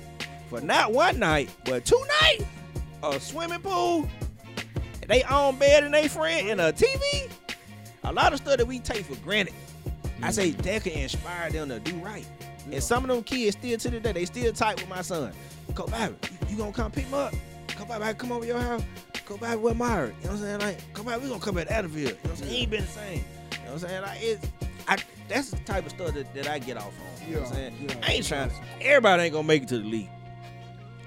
[0.50, 2.46] for not one night, but two nights,
[3.02, 4.08] a swimming pool,
[5.08, 7.30] they own bed and they friend and a TV.
[8.04, 9.56] A lot of stuff that we take for granted.
[10.22, 10.58] I say mm.
[10.63, 12.26] that can inspire them to do right.
[12.72, 15.34] And some of them kids still to the day, they still tight with my son.
[15.74, 17.34] Go back, you, you gonna come pick him up?
[17.68, 18.84] Come back, back, come over your house.
[19.26, 20.08] Go back with Myra.
[20.08, 20.60] You know what I'm saying?
[20.60, 21.96] Like, come back, we gonna come back to Adamsville.
[21.96, 22.52] You know what I'm saying?
[22.52, 23.13] He ain't been the same.
[23.13, 24.02] You know what I'm saying?
[24.02, 24.48] Like, it's,
[24.88, 27.28] I, that's the type of stuff that, that I get off on.
[27.28, 27.76] You know what I'm saying?
[27.82, 27.96] yeah.
[28.04, 30.10] I ain't trying to, everybody ain't gonna make it to the league.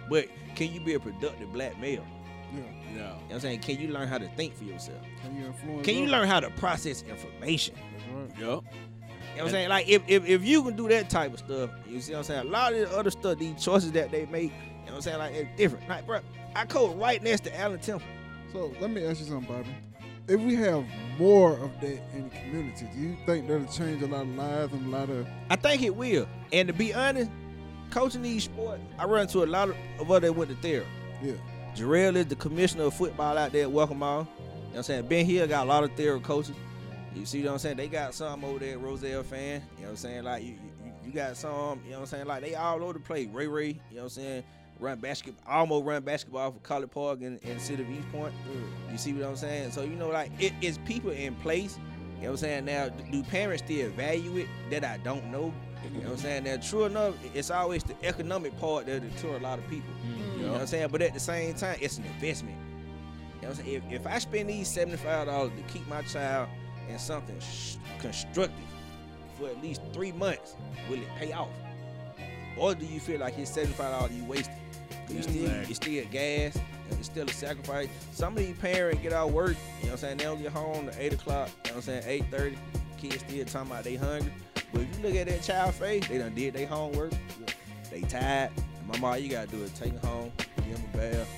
[0.08, 2.04] But can you be a productive black male?
[2.52, 2.60] yeah.
[2.60, 2.62] Yeah.
[2.92, 3.60] You know what I'm saying?
[3.60, 4.98] Can you learn how to think for yourself?
[5.22, 5.84] Can you influence?
[5.84, 7.74] Can you learn how to process information?
[7.92, 8.30] That's right.
[8.30, 8.38] Yep.
[8.38, 9.68] You know what I'm saying?
[9.68, 12.24] Like if, if if you can do that type of stuff, you see what I'm
[12.24, 12.46] saying?
[12.46, 15.00] A lot of the other stuff, these choices that they make, you know what I'm
[15.02, 15.18] saying?
[15.18, 15.86] Like it's different.
[15.88, 16.20] Like, bro,
[16.54, 18.08] I coach right next to Allen Temple.
[18.52, 19.68] So let me ask you something, Bobby.
[20.28, 20.84] If we have
[21.18, 24.72] more of that in the community, do you think that'll change a lot of lives
[24.72, 26.26] and a lot of I think it will.
[26.52, 27.30] And to be honest,
[27.90, 30.84] coaching these sports, I run into a lot of, of other that went to Therrell.
[31.22, 31.34] yeah,
[31.76, 34.20] Jarrell is the commissioner of football out there at Welcome All.
[34.20, 35.06] You know what I'm saying?
[35.06, 36.56] Ben Hill got a lot of Therrell coaches.
[37.14, 37.76] You see what I'm saying?
[37.76, 39.62] They got some over there Rosel Fann.
[39.76, 40.24] You know what I'm saying?
[40.24, 42.26] Like you, you, you got some, you know what I'm saying?
[42.26, 43.28] Like they all over the place.
[43.32, 44.44] Ray Ray, you know what I'm saying?
[44.78, 48.34] Run basketball, almost run basketball for College Park in the city of East Point.
[48.46, 48.92] yeah.
[48.92, 49.70] You see what I'm saying?
[49.70, 51.78] So you know, like it, it's people in place.
[52.16, 52.64] You know what I'm saying?
[52.66, 54.48] Now, do parents still value it?
[54.70, 55.52] That I don't know.
[55.84, 56.44] You know what I'm saying?
[56.44, 59.90] Now, true enough, it's always the economic part that deter a lot of people.
[60.04, 60.38] Mm.
[60.38, 60.88] You know what I'm saying?
[60.90, 62.56] But at the same time, it's an investment.
[62.56, 63.82] You know what I'm saying?
[63.90, 66.48] If, if I spend these $75 to keep my child
[66.88, 68.56] in something sh- constructive
[69.38, 70.56] for at least three months,
[70.88, 71.48] will it pay off?
[72.56, 74.54] Or do you feel like it's $75 you wasted?
[75.06, 75.70] 'Cause You still, Exactly.
[75.70, 77.88] it's still gas, and it's still a sacrifice.
[78.12, 80.16] Some of these parents get out of work, you know what I'm saying?
[80.18, 82.02] They don't get home to 8 o'clock, you know what I'm saying?
[82.32, 82.56] 8.30,
[82.98, 84.32] kids still talking about they hungry.
[84.72, 87.12] But if you look at that child face, they done did their homework.
[87.90, 88.50] They tired.
[88.56, 90.32] And mama, all you gotta do is take them home,
[90.66, 91.28] give them a bath,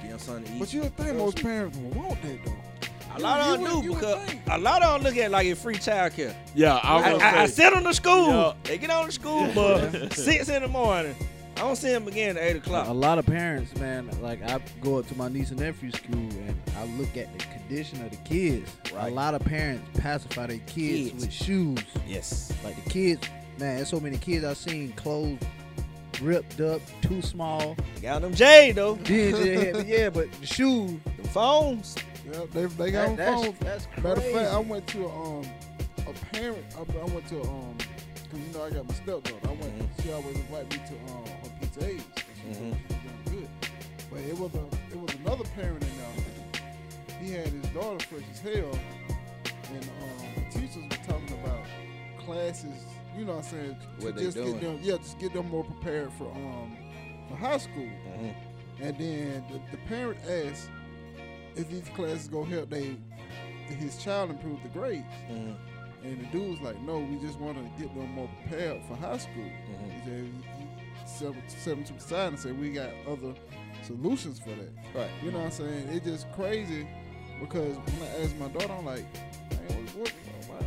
[0.00, 0.58] give them something to eat.
[0.58, 2.56] But you would think most parents would want that though.
[3.14, 5.46] a lot of you them do because a lot of them look at it like
[5.46, 6.34] it's free childcare.
[6.54, 7.52] Yeah, I was I, gonna I, I say.
[7.62, 8.28] send them to school.
[8.28, 8.52] Yeah.
[8.64, 11.14] They get on the school bus six in the morning.
[11.62, 12.88] I don't see them again at eight o'clock.
[12.88, 16.18] A lot of parents, man, like I go up to my niece and nephew's school
[16.18, 18.68] and I look at the condition of the kids.
[18.92, 19.12] Right.
[19.12, 21.24] A lot of parents pacify their kids, Kids.
[21.24, 21.78] with shoes.
[22.04, 22.52] Yes.
[22.64, 23.28] Like the kids,
[23.60, 25.38] man, there's so many kids I've seen clothes
[26.20, 27.76] ripped up, too small.
[27.94, 28.96] They got them J though.
[28.96, 31.94] Dingy, yeah, but the shoes, The phones.
[32.28, 33.58] Yeah, they they got That- on that's, phones.
[33.60, 34.02] that's crazy.
[34.08, 35.46] Matter of fact, I went to um
[36.08, 36.64] a parent.
[36.76, 37.76] I, I went to um
[38.24, 39.34] because you know I got my stepdaughter.
[39.44, 39.78] I went.
[39.78, 40.02] Mhm.
[40.02, 41.24] She always invite me to um
[41.74, 42.02] her pizza A's.
[42.14, 42.76] 'cause She was she was
[43.26, 43.48] doing good.
[44.10, 47.18] But it was a it was another parent in there.
[47.20, 48.78] He had his daughter fresh as hell,
[49.72, 51.64] and um the teachers were talking about
[52.24, 52.84] classes.
[53.16, 53.76] You know what I'm saying?
[54.00, 54.52] What they just doing.
[54.52, 56.76] get them yeah, just get them more prepared for um
[57.28, 57.88] for high school.
[58.18, 58.34] Mhm.
[58.80, 60.68] And then the, the parent asked
[61.54, 62.96] if these classes gonna help they
[63.68, 65.04] his child improve the grades.
[65.30, 65.54] Mhm.
[66.04, 68.96] And the dude was like, no, we just want to get them more prepared for
[68.96, 69.44] high school.
[69.44, 69.92] Mhm.
[69.92, 70.61] He said,
[71.22, 73.34] set, set him to the side and say we got other
[73.84, 74.70] solutions for that.
[74.94, 75.10] Right.
[75.22, 75.88] You know what I'm saying?
[75.90, 76.86] It's just crazy
[77.40, 79.04] because when I asked my daughter, I'm like,
[79.50, 80.12] man, what,
[80.48, 80.64] what, what,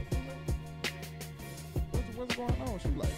[1.91, 2.79] what's, what's going on?
[2.79, 3.09] She like,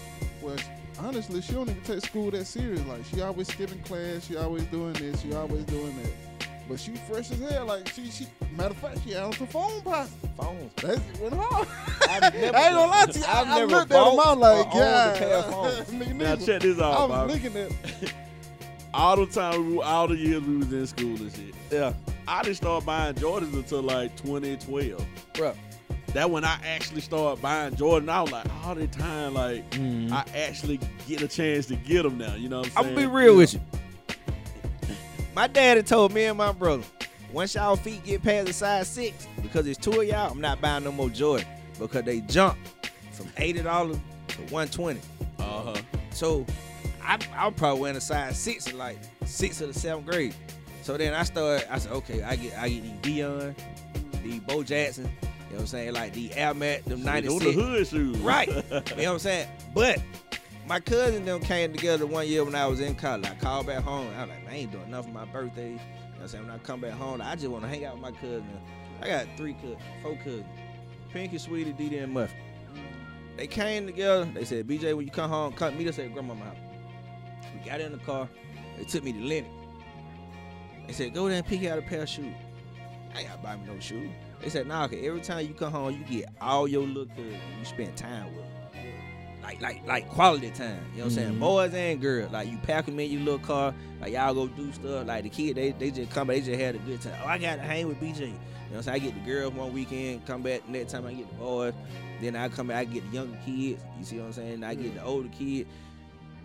[0.41, 0.57] well,
[0.99, 2.83] honestly, she don't even take school that serious.
[2.85, 4.27] Like, she always skipping class.
[4.27, 5.21] She always doing this.
[5.21, 6.26] She always doing that.
[6.69, 7.65] But she fresh as hell.
[7.65, 10.11] Like, she, she matter of fact, she answered the phone posse.
[10.37, 10.71] Phones.
[10.75, 11.67] That's it went hard.
[12.09, 13.25] I've never- I ain't gonna lie to you.
[13.25, 14.15] I, I've I never looked at him.
[14.15, 16.13] bought I'm like, or owned a pair of God.
[16.17, 17.33] Now check this I out, was Bobby.
[17.33, 18.13] looking at.
[18.93, 21.53] All the time, we all the years we was in school and shit.
[21.71, 21.93] Yeah.
[22.27, 25.05] I didn't start buying Jordans until like 2012.
[25.33, 25.53] Bro.
[26.13, 30.11] That when I actually started buying Jordan, I was like, all the time, like Mhm.
[30.11, 32.33] I actually get a chance to get them now.
[32.35, 32.87] You know what I'm saying?
[32.87, 33.61] I'm gonna be real with you.
[35.37, 36.81] My daddy told me and my brother,
[37.31, 40.59] once y'all feet get past the size six, because it's two of y'all, I'm not
[40.59, 41.45] buying no more Jordan
[41.77, 42.57] because they jump
[43.11, 44.99] from eighty dollars to one twenty.
[45.37, 45.75] Uh huh.
[46.09, 46.43] So
[47.03, 50.33] I I probably wearing a size six in like sixth or the seventh grade.
[50.81, 51.71] So then I started.
[51.71, 53.55] I said, okay, I get I get these Deion,
[54.23, 55.03] these Bo Jackson.
[55.03, 55.93] You know what I'm saying?
[55.93, 57.55] Like the Air Max, them ninety Those six.
[57.55, 58.17] the hood shoes.
[58.17, 58.47] Right.
[58.49, 59.49] you know what I'm saying?
[59.75, 60.01] But
[60.67, 63.25] my cousin them came together one year when I was in college.
[63.25, 64.09] I called back home.
[64.17, 65.69] I was like, I ain't doing nothing for my birthday.
[65.69, 65.81] You know
[66.13, 66.45] what I'm saying?
[66.45, 68.45] When I come back home, I just want to hang out with my cousin.
[69.01, 70.45] I got three cousins, four cousins.
[71.13, 72.37] Pinky, Sweetie, Didi, and Muffin.
[73.37, 74.25] They came together.
[74.25, 76.57] They said, BJ, when you come home, come meet us at grandma's house.
[77.53, 78.27] We got in the car.
[78.77, 79.53] They took me to Lenox.
[80.87, 82.33] They said, go there and pick out a pair of shoes.
[83.15, 84.09] I ain't gotta buy me no shoes.
[84.41, 87.37] They said, nah, cause every time you come home, you get all your little cousins.
[87.59, 88.56] You spend time with them.
[89.47, 90.79] Like, like, like quality time.
[90.91, 91.33] You know what I'm saying?
[91.35, 91.39] Mhm.
[91.39, 92.31] Boys and girls.
[92.33, 93.73] Like you pack them in your little car.
[94.01, 95.07] Like y'all go do stuff.
[95.07, 97.13] Like the kid, they, they just come, they just had a good time.
[97.23, 98.19] Oh, I got to hang with BJ.
[98.19, 98.95] You know what I'm saying?
[98.95, 101.73] I get the girls one weekend, come back next time I get the boys.
[102.19, 103.81] Then I come back, I get the younger kids.
[103.97, 104.63] You see what I'm saying?
[104.65, 105.65] I get the older kid.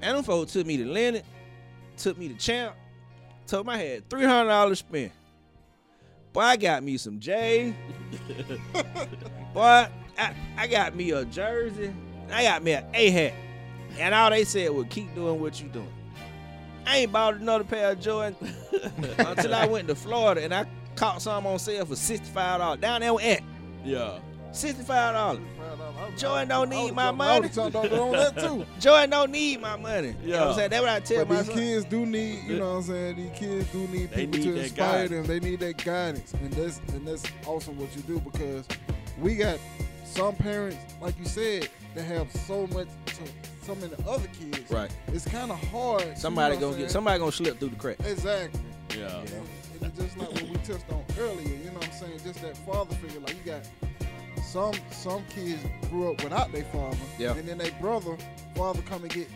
[0.01, 1.25] And them folks took me to Leonard,
[1.97, 2.77] took me to Champ,
[3.49, 5.11] told me I had three hundred dollars spent.
[6.33, 7.75] Boy, I got me some J's.
[9.55, 9.89] Boy,
[10.19, 11.93] I, I got me a jersey.
[12.35, 13.35] I got me an A hat.
[13.99, 15.93] And all they said was keep doing what you doing.
[16.87, 18.37] I ain't bought another pair of Jordan
[19.19, 20.67] until I went to Florida and I
[20.97, 22.81] caught some on sale for $65.
[22.81, 23.43] Down there at
[23.85, 24.19] Yeah.
[24.53, 25.41] $65.
[26.17, 27.41] Jordan don't need my I money.
[27.47, 28.67] was talking about on that too.
[28.81, 30.09] Jordan don't need my money.
[30.09, 30.49] You know what Yeah.
[30.49, 30.71] I'm saying?
[30.71, 33.17] That's what I tell But my these kids do need, you know what I'm saying?
[33.17, 35.27] These kids do need They people need to inspire guidance.
[35.29, 35.41] them.
[35.41, 36.33] They need that guidance.
[36.35, 38.67] And that's and that's awesome what you do because
[39.21, 39.59] we got
[40.05, 43.23] some parents, like you said, that have so much so,
[43.67, 44.71] so many other kids.
[44.71, 44.91] Right.
[45.09, 46.17] It's kinda hard.
[46.19, 47.97] Somebody you know gonna get somebody gonna slip through the crack.
[48.07, 48.61] Exactly.
[48.99, 49.19] Yeah.
[49.19, 52.21] And, and it's just like what we touched on earlier, you know what I'm saying?
[52.25, 53.21] Just that father figure.
[53.21, 53.69] Like you got
[54.45, 56.97] some some kids grew up without their father.
[57.19, 57.35] Yeah.
[57.35, 58.17] And then their brother,
[58.55, 59.29] father come and get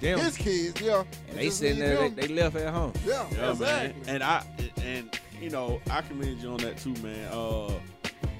[0.00, 0.18] Damn.
[0.18, 1.04] his kids, yeah.
[1.28, 2.92] And they just sitting there, they, they left at home.
[3.06, 4.00] yeah, Yeah, exactly.
[4.02, 4.14] man.
[4.14, 4.44] And I
[4.82, 7.28] and you know I commend you on that too, man.
[7.32, 7.72] Uh,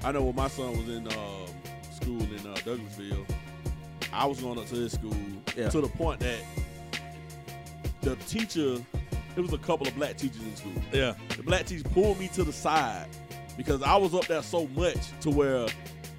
[0.04, 1.46] I know when my son was in um,
[1.92, 3.24] school in uh, Douglasville,
[4.12, 5.14] I was going up to this school
[5.56, 5.68] Yeah.
[5.70, 6.38] to the point that
[8.02, 8.76] the teacher,
[9.36, 10.72] it was a couple of black teachers in school.
[10.92, 11.14] Yeah.
[11.36, 13.06] The black teacher pulled me to the side
[13.56, 15.66] because I was up there so much to where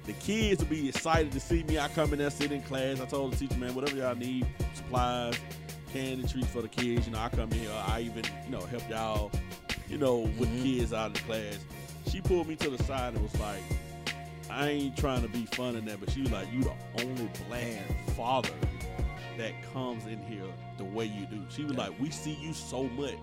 [0.06, 1.78] the kids would be excited to see me.
[1.78, 3.00] I come in there, sit in class.
[3.00, 5.34] I told the teacher, man, whatever y'all need, supplies,
[5.92, 7.06] candy, treats for the kids.
[7.06, 7.70] You know, I come in here.
[7.86, 9.30] I even, you know, help y'all,
[9.88, 10.62] you know, with Mhm.
[10.62, 11.58] kids out in the class.
[12.10, 13.62] She pulled me to the side and was like,
[14.54, 17.28] I ain't trying to be fun in that, but she was like, you the only
[17.48, 17.84] bland
[18.16, 18.50] father
[19.38, 20.44] that comes in here
[20.78, 21.40] the way you do.
[21.50, 23.18] She was like, we see you so much,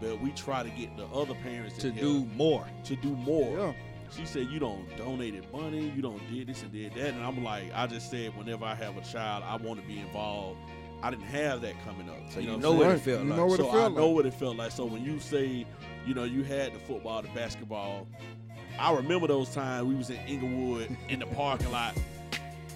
[0.00, 2.66] but we try to get the other parents To do more.
[2.84, 3.56] to do more.
[3.58, 3.72] yeah.
[4.14, 7.42] She said you don't donated money, you don't did this and did that, and I'm
[7.42, 10.58] like, I just said whenever I have a child, I want to be involved.
[11.02, 12.96] I didn't have that coming up, So you what know I'm what saying?
[12.96, 13.36] it felt You like.
[13.38, 14.70] know what it so felt I know what it felt like.
[14.72, 15.66] So when you say,
[16.06, 18.06] you know, you had the football, the basketball,
[18.78, 21.94] I remember those times we was in Inglewood in the parking lot,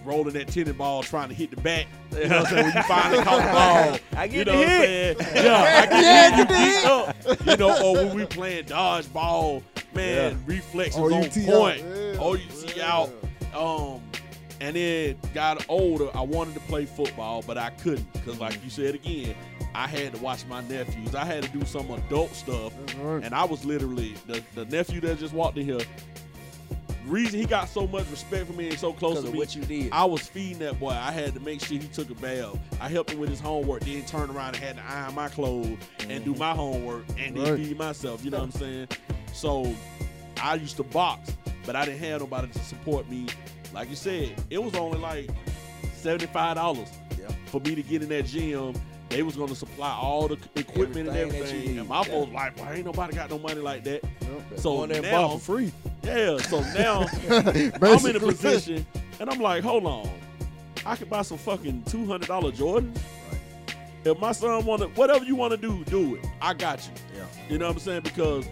[0.05, 1.87] rolling that tennis ball, trying to hit the back.
[2.13, 2.65] You know what I'm saying?
[2.67, 5.17] When you finally caught the ball, I get you know the what I'm saying?
[5.45, 7.47] Yeah, I get Yeah, hit, you beat up.
[7.47, 9.63] You know, or when we playing dodgeball,
[9.95, 11.81] man reflexes OUT on point.
[11.81, 12.93] yeah, OUT yeah.
[12.93, 13.11] out.
[13.57, 14.01] Um,
[14.61, 16.09] and then got older.
[16.17, 19.35] I wanted to play football, but I couldn't because, like you said again,
[19.79, 21.15] I had to watch my nephews.
[21.15, 23.23] I had to do some adult stuff, right.
[23.23, 25.79] and I was literally the, the nephew that just walked in here.
[27.07, 29.63] Reason he got so much respect for me and so close to me, what you
[29.63, 29.93] did.
[29.93, 30.91] I was feeding that boy.
[30.91, 32.59] I had to make sure he took a bath.
[32.81, 35.79] I helped him with his homework, then turn around and had to iron my clothes
[36.01, 36.41] and do mm-hmm.
[36.41, 37.65] my homework and then Right.
[37.65, 38.25] feed myself.
[38.25, 38.89] You know what I'm saying?
[39.33, 39.73] So
[40.43, 43.29] I used to box, but I didn't have nobody to support me.
[43.73, 45.31] Like you said, it was only like
[45.95, 47.29] seventy-five dollars Yeah.
[47.47, 48.75] for me to get in that gym.
[49.09, 51.79] They was gonna supply all the equipment Everything and everything.
[51.79, 52.03] And my Yeah.
[52.05, 54.05] folks like, well, ain't nobody got no money like that.
[54.21, 54.43] Yep.
[54.57, 55.73] So Go in there now, buy for free.
[56.03, 56.37] yeah.
[56.39, 57.07] So now
[57.83, 58.87] I'm in a position,
[59.19, 60.11] and I'm like, hold on,
[60.85, 62.99] I could buy some fucking two hundred dollar Jordans.
[64.05, 66.27] If my son want to, whatever you want to do, do it.
[66.41, 66.93] I got you.
[67.17, 67.25] Yeah.
[67.51, 68.03] You know what I'm saying?
[68.03, 68.47] Because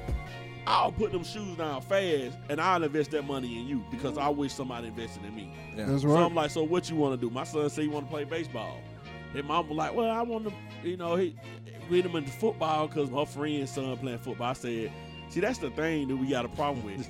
[0.67, 4.29] I'll put them shoes down fast, and I'll invest that money in you because I
[4.29, 5.53] wish somebody invested in me.
[5.77, 5.85] Yeah.
[5.85, 6.25] That's So right.
[6.25, 7.33] I'm like, so what you want to do?
[7.33, 8.79] My son say he want to play baseball.
[9.33, 10.53] His mom was like, well, I want to,
[10.89, 11.37] you know, he
[11.91, 14.51] read him into football because my friend's son playing football.
[14.51, 14.93] I said,
[15.29, 17.09] see, that's the thing that we got a problem with.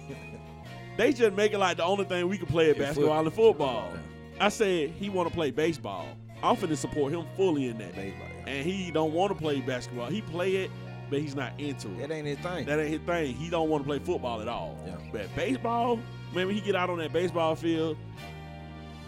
[0.96, 3.92] they just make it like the only thing we can play is basketball and football.
[4.40, 6.06] I said he want to play baseball.
[6.42, 7.94] I'm finna support him fully in that.
[7.94, 8.52] Baseball, yeah.
[8.52, 10.08] And he don't want to play basketball.
[10.08, 10.70] He play it,
[11.08, 12.08] but he's not into it.
[12.08, 12.66] That ain't his thing.
[12.66, 13.34] That ain't his thing.
[13.34, 14.78] He don't want to play football at all.
[14.86, 14.96] Yeah.
[15.12, 15.96] But baseball,
[16.34, 17.96] man, when he get out on that baseball field,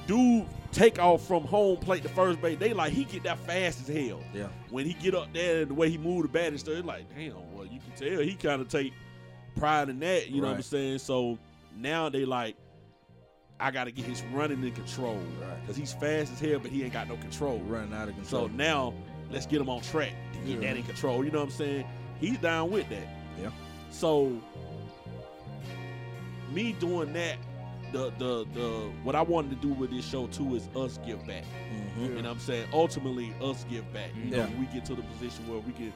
[0.09, 2.59] dude take off from home plate to first base.
[2.59, 4.20] They like he get that fast as hell.
[4.34, 4.48] yeah.
[4.70, 6.86] When he get up there and the way he move the bat and stuff, it's
[6.86, 8.92] like, damn, well, you can tell he kind of take
[9.56, 10.28] pride in that.
[10.30, 10.98] You know what I'm saying?
[10.98, 11.38] So
[11.76, 12.56] now they like,
[13.61, 15.61] I got to get his running in control Right.
[15.62, 17.59] because he's fast as hell, but he ain't got no control.
[17.61, 18.48] Running out of control.
[18.48, 18.94] So now
[19.30, 20.68] let's get him on track to get Yeah.
[20.70, 21.24] that in control.
[21.24, 21.86] You know what I'm saying?
[22.20, 23.06] He's down with that.
[23.40, 23.50] Yeah.
[23.90, 24.32] So
[26.52, 27.36] me doing that,
[27.93, 31.26] the the the what I wanted to do with this show too is us give
[31.26, 31.45] back.
[31.99, 32.03] Mhm.
[32.03, 32.68] You know what I'm saying?
[32.72, 34.11] Ultimately us give back.
[34.16, 34.45] You know, Yeah.
[34.47, 35.93] when we get to the position where we can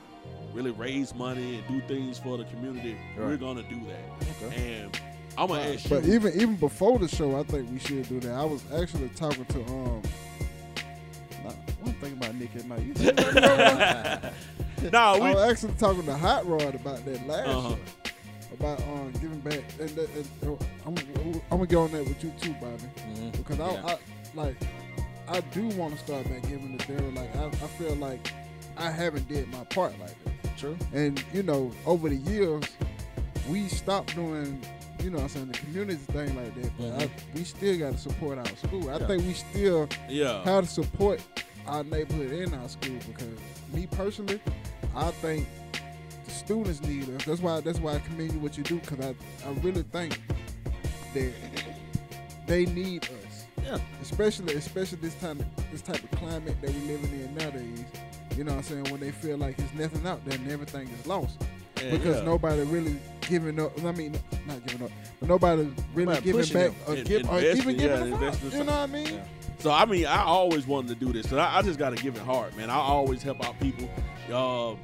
[0.54, 4.46] really raise money and do things for the community, we're gonna do that.
[4.52, 4.80] Okay.
[4.80, 5.00] And
[5.38, 6.14] I'm gonna ask But you.
[6.14, 8.32] even even before the show, I think we should do that.
[8.32, 10.02] I was actually talking to um.
[11.44, 11.50] Nah,
[11.82, 12.80] one thing about Nick at night.
[12.82, 14.32] You think about it?
[14.92, 17.74] nah, I we was actually talking to Hot Rod about that last Uh-huh.
[18.58, 20.94] About um giving back, and, that, and uh, I'm,
[21.50, 22.84] I'm gonna get on that with you too, Bobby,
[23.14, 23.32] Mhm.
[23.32, 23.86] because I, Yeah.
[23.86, 23.96] I
[24.34, 24.56] like
[25.28, 27.14] I do want to start back giving to Therrell.
[27.16, 28.32] Like I, I feel like
[28.76, 30.58] I haven't did my part like that.
[30.58, 30.76] True.
[30.92, 32.64] And you know, over the years,
[33.48, 34.60] we stopped doing,
[35.02, 36.70] you know, I'm saying the community thing like that.
[36.78, 38.90] But I, we still got to support our school.
[38.90, 39.06] I Yeah.
[39.06, 40.44] think we still yeah.
[40.44, 41.20] have to support
[41.66, 43.38] our neighborhood and our school because
[43.72, 44.40] me personally,
[44.94, 45.46] I think
[46.44, 47.24] students need us.
[47.24, 47.60] That's why.
[47.60, 49.14] That's why I commend you what you do because I,
[49.46, 50.20] I really think
[51.14, 51.32] that
[52.46, 53.46] they need us.
[53.64, 53.78] Yeah.
[54.00, 57.84] Especially, especially this time, this type of climate that we're living in nowadays.
[58.36, 58.84] You know what I'm saying?
[58.84, 61.38] When they feel like there's nothing out there and everything is lost
[61.80, 62.24] And because yeah.
[62.24, 63.72] nobody really giving up.
[63.84, 67.40] I mean, not giving up, but nobody really Nobody giving back or, In- give, or
[67.40, 68.06] even giving out.
[68.22, 69.14] investing You know what I mean?
[69.14, 69.24] Yeah.
[69.58, 72.02] So I mean, I always wanted to do this so I, I just got to
[72.02, 72.68] give it heart, man.
[72.68, 73.88] I always help out people.
[74.32, 74.74] Uh,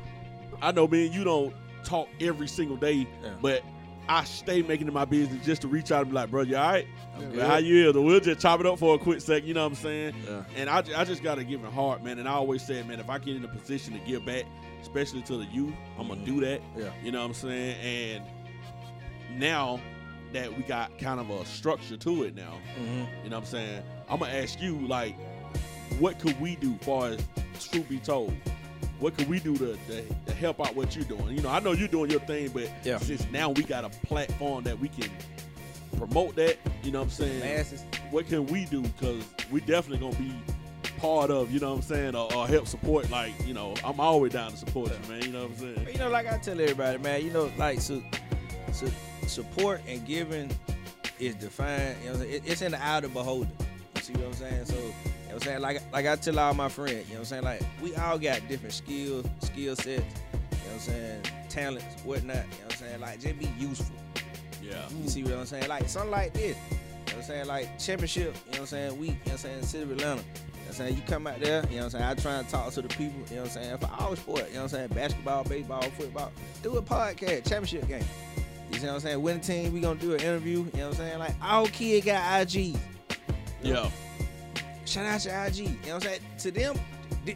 [0.62, 1.54] I know, man, you don't
[1.84, 3.30] talk every single day, Yeah.
[3.40, 3.62] but
[4.08, 6.56] I stay making it my business just to reach out and be like, bro, you
[6.56, 6.86] all right?
[7.32, 7.46] Yeah.
[7.46, 7.96] How you is?
[7.96, 10.14] Or we'll just chop it up for a quick sec, You know what I'm saying?
[10.26, 10.44] Yeah.
[10.56, 12.18] And I, I just got to give it heart, man.
[12.18, 14.44] And I always said, man, if I get in a position to give back,
[14.80, 16.62] especially to the youth, I'm going to do that.
[16.76, 16.90] Yeah.
[17.02, 18.20] You know what I'm saying?
[18.20, 19.78] And now
[20.32, 23.06] that we got kind of a structure to it now, Mhm.
[23.24, 23.82] you know what I'm saying?
[24.08, 25.16] I'm gonna ask you, like,
[25.98, 27.18] what could we do far as
[27.70, 28.34] truth be told?
[29.00, 31.36] What can we do to, to, to help out what you're doing?
[31.36, 32.98] You know, I know you're doing your thing, but Yeah.
[32.98, 35.08] since now we got a platform that we can
[35.96, 37.40] promote that, you know what I'm saying?
[37.40, 37.84] Masses.
[38.10, 38.82] What can we do?
[38.82, 40.32] Because we definitely gonna be
[40.98, 43.08] part of, you know what I'm saying, or, or help support.
[43.10, 45.22] Like, you know, I'm always down to support you, man.
[45.22, 45.88] You know what I'm saying?
[45.92, 48.02] You know, like I tell everybody, man, you know, like su-
[48.72, 48.90] su-
[49.26, 50.50] support and giving
[51.20, 51.96] is defined.
[52.02, 52.42] You know, what I'm saying?
[52.44, 53.48] It- it's in the eye of the beholder.
[53.96, 54.64] You see what I'm saying?
[54.66, 54.76] So,
[55.28, 57.20] you know, what I'm saying like like I tell all my friends, you know, what
[57.20, 59.88] I'm saying like we all got different skills, skill sets.
[59.88, 62.36] You know, what I'm saying talents, whatnot.
[62.36, 63.96] You know, what I'm saying like just be useful.
[64.62, 64.88] Yeah.
[65.02, 65.68] You see what I'm saying?
[65.68, 66.56] Like something like this.
[66.56, 67.46] You know what I'm saying?
[67.46, 68.98] Like championship, you know what I'm saying?
[68.98, 69.62] Week, you know what I'm saying?
[69.64, 70.10] City of Atlanta.
[70.10, 70.96] You know what I'm saying?
[70.96, 72.04] You come out there, you know what I'm saying?
[72.04, 73.78] I try and talk to the people, you know what I'm saying?
[73.78, 74.88] For all sport, you know what I'm saying?
[74.88, 76.32] Basketball, baseball, football.
[76.62, 78.04] Do a podcast, championship game.
[78.70, 79.22] You see what I'm saying?
[79.22, 81.18] Winning team, we gonna do an interview, you know what I'm saying?
[81.18, 82.78] Like all kids got IGs.
[83.62, 83.90] Yeah.
[84.88, 85.56] Shout out your IG.
[85.56, 86.20] You know what I'm saying?
[86.38, 86.76] To them,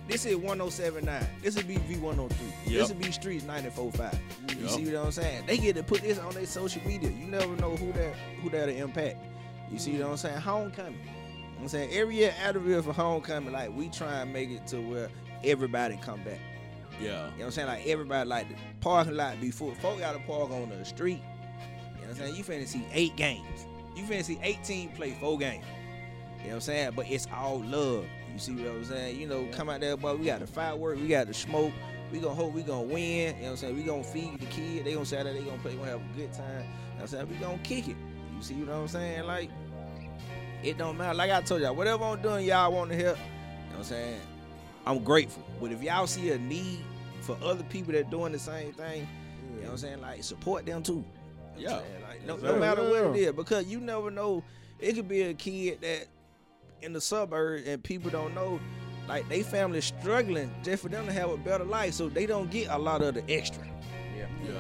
[0.08, 1.26] this is 1079.
[1.42, 2.30] This would be V103.
[2.30, 2.30] Yep.
[2.66, 4.18] This would be Streetz 945.
[4.48, 4.70] You Yep.
[4.70, 5.44] see what I'm saying?
[5.46, 7.10] They get to put this on their social media.
[7.10, 9.16] You never know who that who that'll impact.
[9.70, 10.38] You see what I'm saying?
[10.38, 10.98] Homecoming.
[11.60, 15.08] I'm saying every year Adderall for homecoming, like we try and make it to where
[15.44, 16.40] everybody come back.
[17.00, 17.06] Yeah.
[17.06, 17.68] You know what I'm saying?
[17.68, 19.74] Like everybody like the parking lot before.
[19.76, 21.20] Folk got to park on the street.
[21.96, 22.36] You know what I'm saying?
[22.36, 23.66] You finna see eight games.
[23.96, 25.64] You finna see 18 play four games.
[26.42, 26.92] You know what I'm saying?
[26.96, 28.04] But it's all love.
[28.32, 29.20] You see what I'm saying?
[29.20, 30.16] You know, come out there, boy.
[30.16, 31.72] We got the firework, we got the smoke.
[32.10, 33.02] We gonna hope we gonna win.
[33.36, 33.76] You know what I'm saying?
[33.76, 34.84] We gonna feed the kid.
[34.84, 36.46] They gonna say that they gonna play, gonna have a good time.
[36.46, 36.64] You know
[36.96, 37.28] what I'm saying?
[37.30, 37.96] We gonna kick it.
[38.36, 39.24] You see what I'm saying?
[39.24, 39.50] Like,
[40.62, 41.14] it don't matter.
[41.14, 43.16] Like I told y'all, whatever I'm doing, y'all want to help.
[43.16, 44.20] You know what I'm saying?
[44.86, 45.42] I'm grateful.
[45.60, 46.80] But if y'all see a need
[47.20, 49.08] for other people that doing the same thing,
[49.54, 50.00] you know what I'm saying?
[50.00, 51.04] Like support them too.
[51.56, 52.08] You know Yeah.
[52.08, 53.30] Like no, no matter what it Yeah.
[53.32, 54.42] because you never know.
[54.78, 56.08] It could be a kid that
[56.82, 58.60] in the suburbs and people don't know.
[59.08, 62.50] Like they family struggling just for them to have a better life, so they don't
[62.50, 63.64] get a lot of the extra.
[64.16, 64.26] Yeah.
[64.44, 64.50] yeah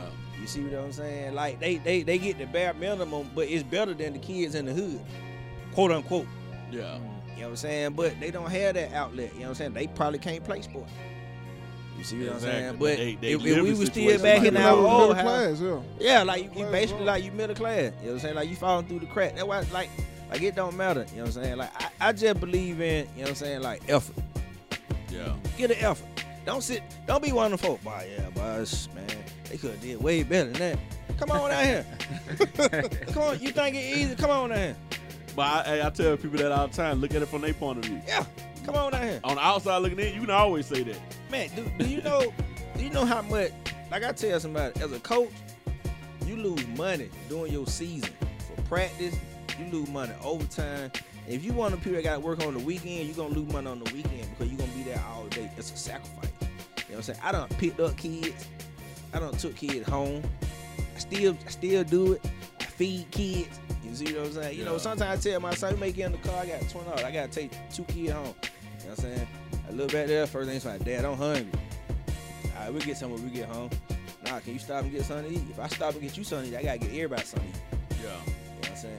[0.40, 1.34] You see what I'm saying?
[1.34, 4.66] Like they they they get the bare minimum, but it's better than the kids in
[4.66, 5.00] the hood,
[5.74, 6.26] quote unquote.
[6.70, 6.80] Yeah.
[6.82, 7.00] Mm.
[7.34, 7.92] You know what I'm saying?
[7.94, 9.32] But they don't have that outlet.
[9.34, 9.72] You know what I'm saying?
[9.74, 10.88] They probably can't play sport.
[11.96, 12.72] You see what I'm saying?
[12.72, 14.64] but But they- they if, if we in was still back like in that.
[14.64, 15.80] our Middle- old middle house, class, yeah.
[16.16, 17.06] yeah, like you, you basically wrong.
[17.06, 17.78] like you middle class.
[17.78, 18.34] You know what I'm saying?
[18.34, 19.34] Like you falling through the crack.
[19.34, 19.88] That's why like
[20.32, 21.04] like it don't matter.
[21.10, 21.56] You know what I'm saying?
[21.58, 24.16] Like I, I just believe in, you know what I'm saying, like effort.
[25.10, 25.34] Yeah.
[25.58, 26.08] Get an effort.
[26.46, 29.06] Don't sit don't be one of the folk, boy, yeah, boss, man.
[29.50, 31.18] They could have did way better than that.
[31.18, 31.86] Come on out here.
[33.12, 34.14] Come on, you think it easy?
[34.16, 34.76] Come on down here.
[35.36, 37.00] But I, I tell people that all the time.
[37.00, 38.00] Look at it from their point of view.
[38.06, 38.24] Yeah.
[38.64, 39.20] Come on out here.
[39.24, 40.98] On the outside looking in, you can always say that.
[41.30, 42.32] Man, do, do you know
[42.76, 43.52] do you know how much
[43.90, 45.30] like I tell somebody, as a coach,
[46.26, 49.14] you lose money during your season for practice,
[49.58, 50.90] you lose money overtime.
[51.28, 53.68] If you want the people that gotta work on the weekend, you're gonna lose money
[53.68, 55.50] on the weekend because you're gonna be there all day.
[55.56, 56.30] It's a sacrifice.
[56.40, 57.18] You know what I'm saying?
[57.22, 58.46] I done picked up kids.
[59.14, 60.22] I done took kids home.
[60.94, 62.30] I still I still do it.
[62.60, 63.60] I feed kids.
[63.84, 64.58] You see what I'm saying?
[64.58, 66.88] You know, sometimes I tell my son, make it in the car, I got 20
[66.88, 67.04] dollars.
[67.04, 68.24] I gotta take two kids home.
[68.24, 69.28] You know what I'm saying?
[69.68, 71.46] I look back there, first thing's like, Dad, I'm hungry.
[72.56, 73.70] All right, we'll get something when we get home.
[74.24, 75.44] Nah, can you stop and get something to eat?
[75.50, 77.58] If I stop and get you something to eat, I gotta get everybody something to
[77.58, 78.02] eat.
[78.02, 78.04] Yeah.
[78.04, 78.14] You know
[78.60, 78.98] what I'm saying?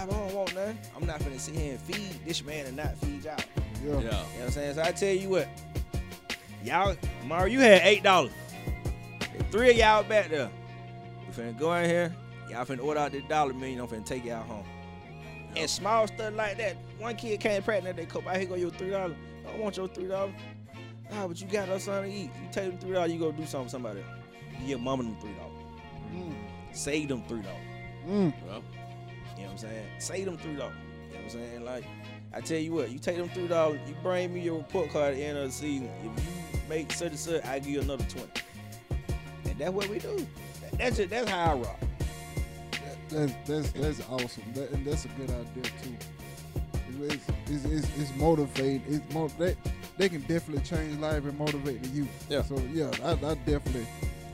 [0.00, 0.78] Come I don't want nothing.
[0.96, 3.36] I'm not finna sit here and feed this man and not feed y'all.
[3.36, 3.42] Yeah.
[3.84, 3.92] Yeah.
[3.92, 4.74] You know what I'm saying?
[4.74, 5.48] So I tell you what,
[6.64, 6.96] y'all,
[7.26, 8.32] Mario, you had eight dollars.
[9.50, 10.50] Three of y'all back there.
[11.26, 12.14] We finna go in here.
[12.48, 13.80] Y'all finna order out this dollar million.
[13.80, 14.64] I'm finna take y'all home.
[15.56, 16.76] And small stuff like that.
[16.98, 17.96] One kid came pregnant.
[17.96, 19.16] They come out here go your three dollars.
[19.46, 20.32] I don't want your three dollars.
[21.12, 22.30] Ah, but you got us something to eat.
[22.42, 23.12] You take them three dollars.
[23.12, 24.08] You go do something for somebody else.
[24.60, 25.52] You give mama them three dollars.
[26.14, 26.34] Mm.
[26.72, 27.58] Save them three dollars.
[28.06, 28.32] Mm.
[28.46, 28.79] Well, You know
[29.62, 29.86] what I'm saying?
[29.98, 30.74] Save them three dollars.
[31.08, 31.64] You know what I'm saying?
[31.64, 31.84] Like,
[32.32, 35.12] I tell you what, you take them three dollars, you bring me your report card
[35.12, 35.90] at the end of the season.
[35.98, 38.42] If you make such and such, I give you another twenty.
[39.44, 40.26] And that's what we do.
[40.78, 41.78] That's just, that's how I rock.
[43.08, 44.44] That's that's that's awesome.
[44.54, 45.96] That, and that's a good idea too.
[47.02, 48.82] It's it's, it's, it's motivating.
[48.86, 49.56] It's mo- they,
[49.96, 52.26] they can definitely change life and motivate the youth.
[52.28, 52.42] Yeah.
[52.42, 53.86] So yeah, I, I definitely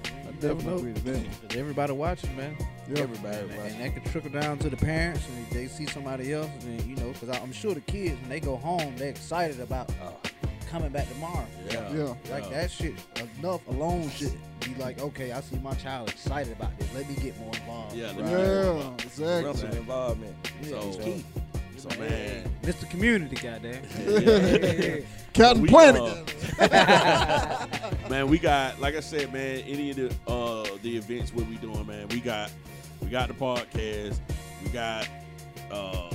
[0.04, 1.56] I definitely agree with that.
[1.56, 2.56] Everybody watching, man.
[2.88, 3.00] Yeah.
[3.02, 3.58] Everybody And, rock.
[3.66, 6.80] and that can trickle down to the parents, and if they see somebody else, and
[6.82, 10.14] you know, because I'm sure the kids when they go home, they're excited about Oh,
[10.70, 11.46] coming back tomorrow.
[11.70, 11.92] yeah.
[11.92, 12.14] Yeah.
[12.30, 12.50] Like Yeah.
[12.60, 12.94] that shit
[13.38, 16.88] enough alone should be like, okay, I see my child excited about this.
[16.94, 17.94] Let me get more involved.
[17.96, 18.16] Yeah, Right.
[18.18, 19.04] Yeah, more involved.
[19.04, 19.54] exactly.
[19.56, 20.36] some involvement.
[20.62, 21.24] Yeah, So- It's key.
[21.78, 22.88] So man, Mr.
[22.88, 23.82] Community, goddamn.
[24.08, 24.96] yeah.
[25.34, 26.00] Captain We, Planet.
[26.58, 27.66] uh,
[28.10, 29.58] man, we got like I said, man.
[29.66, 32.08] Any of the uh the events what we doing, man.
[32.08, 32.50] We got
[33.00, 34.18] we got the podcast.
[34.62, 35.08] We got
[35.70, 36.10] uh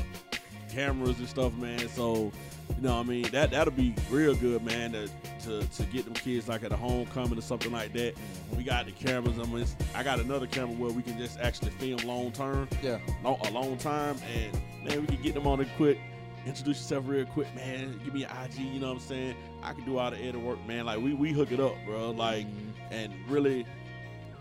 [0.69, 1.87] cameras and stuff, man.
[1.89, 2.31] So
[2.75, 4.93] you know, what I mean that that'll be real good, man.
[4.93, 5.09] To
[5.43, 8.13] to, to get them kids like at a homecoming or something like that.
[8.55, 9.39] We got the cameras.
[9.39, 9.65] I mean,
[9.95, 12.67] I got another camera where we can just actually film long term.
[12.81, 12.99] Yeah.
[13.23, 14.53] long, a long time, and
[14.87, 15.99] man, we can get them on it quick.
[16.45, 17.99] Introduce yourself real quick, man.
[18.03, 19.35] Give me an IG, you know what I'm saying?
[19.61, 20.85] I can do all the edit work, man.
[20.85, 22.11] Like we we hook it up, bro.
[22.11, 22.47] Like
[22.89, 23.65] and really,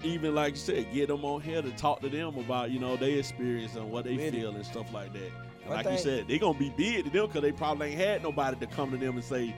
[0.02, 2.96] even like you said, get them on here to talk to them about you know
[2.96, 4.30] their experience and what they Really?
[4.30, 5.22] feel and stuff like that.
[5.62, 8.00] And One like you said, they gonna be big to them because they probably ain't
[8.00, 9.54] had nobody to come to them and say,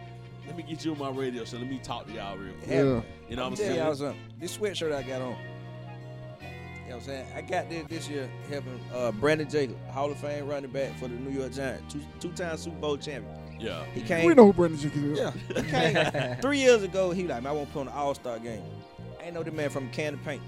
[0.46, 1.58] "Let me get you on my radio show.
[1.58, 3.00] Let me talk to y'all real quick." Yeah.
[3.28, 4.12] You know I'm what I'm tell y'all saying?
[4.14, 4.20] something.
[4.40, 5.36] This sweatshirt I got on.
[6.84, 7.26] You know what I'm saying?
[7.36, 11.08] I got this this year helping uh, Brandon Jacob, Hall of Fame running back for
[11.08, 13.34] the New York Giants, two two time Super Bowl champion.
[13.60, 14.26] Yeah, He came.
[14.26, 15.18] We know who Brendan Jenkins is.
[15.20, 17.12] Yeah, he came three years ago.
[17.12, 18.62] He like, man, I want to play on the All Star game.
[19.22, 20.42] I ain't know the man from Can of Paint.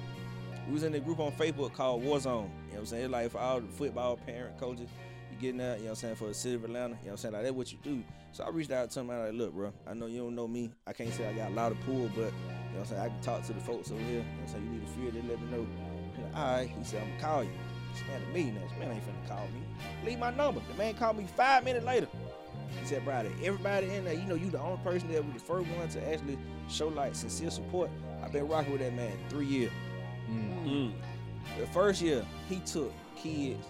[0.66, 2.06] We was in the group on Facebook called Warzone.
[2.06, 3.04] You know what I'm saying?
[3.04, 4.88] It's like for all the football parent coaches,
[5.30, 6.88] you getting out, you know what I'm saying, for the city of Atlanta.
[6.88, 7.34] You know what I'm saying?
[7.34, 8.02] Like, that's what you do.
[8.32, 9.10] So I reached out to him.
[9.10, 10.72] I like, look, bro, I know you don't know me.
[10.88, 12.32] I can't say I got a lot of pull, but, you know
[12.72, 14.10] what I'm saying, I can talk to the folks over here.
[14.10, 14.64] You know what I'm saying?
[14.64, 15.66] You need a fear, they let me know.
[16.24, 16.68] Like, all right.
[16.68, 17.50] He said, I'm to call you.
[17.92, 18.68] This man a millionaire.
[18.68, 19.62] This man ain't finna call me.
[20.04, 20.60] Leave my number.
[20.68, 22.08] The man called me five minutes later.
[22.80, 25.40] He said, brother, everybody in there, you know, you the only person that was the
[25.40, 26.36] first one to actually
[26.68, 27.88] show like sincere support.
[28.34, 29.70] I've been rocking with that man three years.
[30.28, 30.92] Mm.
[31.56, 33.64] The first year, he took kids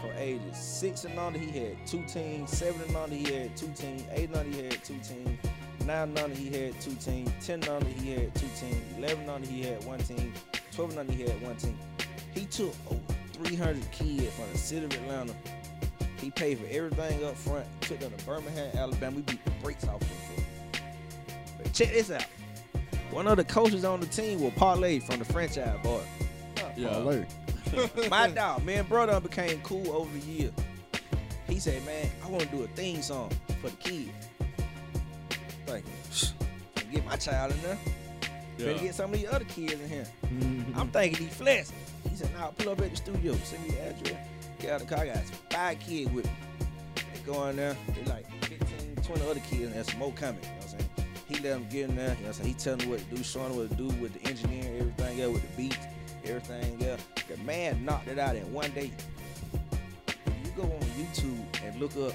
[0.00, 2.50] from ages six and under, he had two teams.
[2.50, 4.02] Seven and under, he had two teams.
[4.10, 5.38] Eight and under, he had two teams.
[5.86, 7.30] Nine and under, he had two teams.
[7.40, 8.82] Ten and under, he had two teams.
[8.98, 10.34] Eleven and under, he had one team.
[10.72, 11.78] Twelve and under, he had one team.
[12.34, 13.00] He took over
[13.44, 15.34] 300 kids from the city of Atlanta.
[16.20, 17.66] He paid for everything up front.
[17.82, 19.16] Took them to Birmingham, Alabama.
[19.16, 20.44] We beat the brakes off them.
[21.58, 22.24] But check this out.
[23.12, 26.00] One of the coaches on the team was Parlae from the franchise boy.
[26.76, 26.88] Yeah.
[26.88, 27.26] Parlae.
[28.10, 30.50] My dog, me and brother became cool over the year.
[31.46, 34.28] He said, man, I want to do a theme song for the kids.
[35.68, 35.84] Like,
[36.90, 37.78] get my child in there.
[38.58, 40.06] Better get some of these other kids in here.
[40.26, 40.78] Mm-hmm.
[40.78, 41.76] I'm thinking he flexing.
[42.08, 43.34] He said, nah, pull up at the studio.
[43.44, 44.28] Send me the address.
[44.58, 45.04] Get out of the car.
[45.04, 46.30] I got five kids with me.
[46.96, 47.76] They go in there.
[47.94, 50.40] They like 15, 20 other kids and there's some more coming.
[51.32, 52.08] He let them get in there.
[52.08, 52.48] You know what I'm saying?
[52.48, 55.20] He telling them what to do, showing them what to do with the engineering, everything
[55.20, 55.78] else, with the beats,
[56.24, 57.00] everything else.
[57.28, 58.90] The man knocked it out in one day.
[60.06, 62.12] If you go on YouTube and look up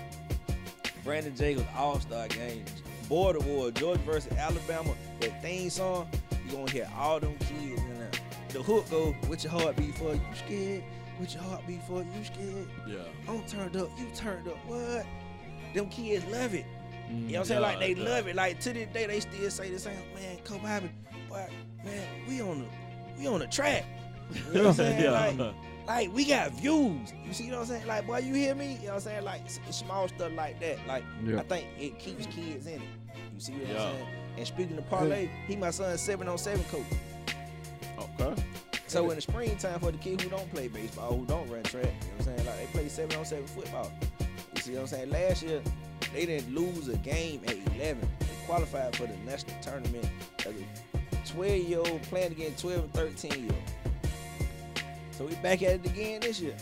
[1.04, 2.70] Brandon Jacobs All-Star Games,
[3.10, 6.10] Border War, Georgia versus Alabama, that theme song,
[6.46, 8.12] you gonna hear all them kids in there.
[8.50, 10.84] The hook go, with your heart beat for you scared,
[11.20, 12.68] with your heart beat for you scared.
[12.88, 12.98] Yeah.
[13.28, 15.06] I'm turned up, you turned up, what?
[15.74, 16.66] Them kids love it.
[17.10, 17.62] Mm, you know what I'm saying?
[17.62, 18.04] Like they yeah.
[18.10, 18.36] love it.
[18.36, 19.96] Like to this day, they still say the same.
[20.16, 20.92] Man, Kobe Bobby,
[21.30, 21.50] but
[21.86, 22.66] man, we on the
[23.20, 23.86] we on the track.
[24.34, 25.04] You know what I'm saying?
[25.04, 25.12] yeah.
[25.12, 25.54] Like,
[25.88, 27.14] like we got views.
[27.26, 27.88] You see what I'm saying?
[27.88, 28.74] Like, boy, you hear me?
[28.74, 29.24] You know what I'm saying?
[29.24, 29.42] Like
[29.72, 30.78] small stuff like that.
[30.88, 31.40] Like Yeah.
[31.40, 32.82] I think it keeps kids in it.
[33.34, 33.84] You see what Yeah.
[33.84, 34.08] I'm saying?
[34.38, 36.84] And speaking of Parlae, he my son's seven on seven coach.
[38.20, 38.42] okay.
[38.88, 41.86] So in the springtime for the kids who don't play baseball, who don't run track,
[41.86, 42.46] you know what I'm saying?
[42.46, 43.92] Like they play seven on seven football.
[44.56, 45.10] You see what I'm saying?
[45.10, 45.62] Last year,
[46.18, 48.00] they didn't lose a game at 11.
[48.20, 50.10] They qualified for the national tournament
[50.40, 54.04] as a 12 year old playing against 12 and 13 year old.
[55.12, 56.56] So we back at it again this year.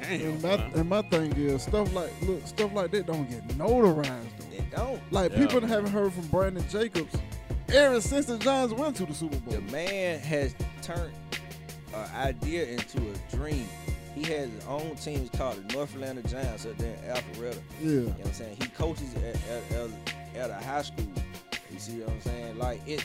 [0.00, 0.20] Damn.
[0.20, 4.06] And my, and my thing is stuff like look stuff like that don't get notarized
[4.38, 4.46] though.
[4.50, 5.00] They don't.
[5.12, 5.38] Like Yeah.
[5.38, 7.14] people haven't heard from Brandon Jacobs
[7.74, 9.54] ever since the Giants went to the Super Bowl.
[9.54, 11.12] The man has turned
[11.92, 13.66] an idea into a dream.
[14.16, 17.60] He has his own team it's called the North Atlanta Giants up there in Alpharetta.
[17.80, 17.88] Yeah.
[17.88, 18.56] You know what I'm saying?
[18.60, 21.06] He coaches at, at, at, at a high school.
[21.70, 22.58] You see what I'm saying?
[22.58, 23.04] Like it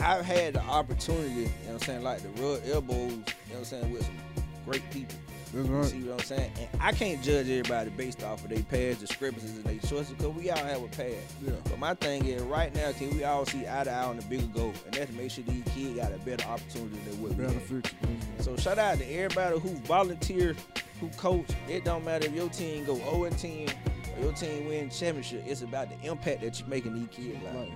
[0.00, 3.22] I've had the opportunity, you know what I'm saying, like the rub elbows, you know
[3.48, 4.18] what I'm saying, with some
[4.64, 5.16] great people.
[5.52, 5.84] That's You right.
[5.86, 6.52] see what I'm saying?
[6.72, 10.34] And I can't judge everybody based off of their past discrepancies and their choices because
[10.34, 11.16] we all have a past.
[11.44, 11.52] Yeah.
[11.64, 14.24] But my thing is, right now, can we all see eye to eye on the
[14.26, 14.72] bigger goal?
[14.86, 17.52] And that's to make sure these kids got a better opportunity than what we Better
[17.54, 17.62] had.
[17.62, 17.96] future.
[18.40, 20.54] So shout out to everybody who volunteer,
[21.00, 21.46] who coach.
[21.68, 23.68] It don't matter if your team go 0 and 10
[24.16, 25.44] or your team win championship.
[25.46, 27.56] It's about the impact that you're making these kids' lives.
[27.56, 27.72] Right.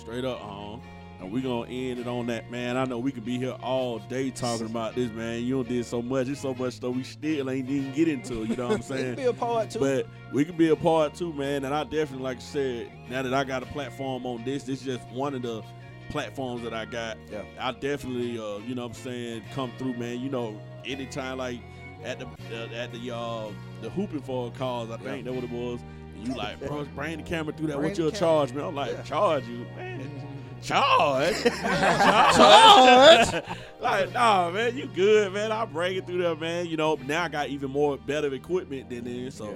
[0.00, 0.80] Straight up, um,
[1.20, 2.76] and we gonna end it on that, man.
[2.76, 5.42] I know we could be here all day talking about this, man.
[5.44, 6.28] You don't did so much.
[6.28, 8.44] It's so much stuff we still ain't even get into.
[8.44, 9.14] You know what I'm saying?
[9.16, 9.80] be a part too.
[9.80, 11.64] But we can be a part too, man.
[11.64, 14.80] And I definitely, like I said, now that I got a platform on this, this
[14.80, 15.62] is just one of the
[16.08, 17.18] platforms that I got.
[17.30, 17.42] Yeah.
[17.60, 20.20] I definitely, uh, you know what I'm saying, come through, man.
[20.20, 21.60] You know, anytime like
[22.02, 23.48] at the uh, at the uh,
[23.82, 25.80] the hooping for a cause, I think that what it was.
[26.16, 27.76] And you like, bro, bring the camera through that.
[27.76, 28.18] Bring What the you camera.
[28.18, 28.62] charge me?
[28.62, 29.02] I'm like, Yeah.
[29.02, 30.10] charge you, man.
[30.62, 33.42] Charge, charge,
[33.80, 35.50] like, nah, man, you good, man.
[35.50, 36.66] I bring it through there, man.
[36.66, 39.46] You know, now I got even more better equipment than this, so.
[39.46, 39.52] Yeah.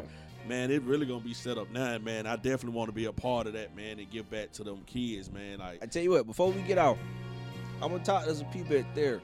[0.46, 2.26] Man, it really gonna be set up now, man.
[2.26, 4.82] I definitely want to be a part of that, man, and give back to them
[4.84, 5.58] kids, man.
[5.58, 6.98] Like, I tell you what, before we get off,
[7.80, 9.22] I'm gonna talk to some people at there.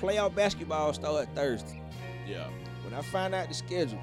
[0.00, 1.80] Playoff basketball start Thursday.
[2.26, 2.48] yeah,
[2.84, 4.00] When I find out the schedule,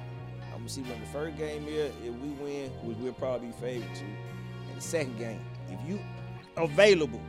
[0.52, 1.92] I'm gonna see when the first game is.
[2.02, 5.40] If we win, which we'll probably be favored to, and the second game,
[5.70, 5.98] if you
[6.58, 7.20] available,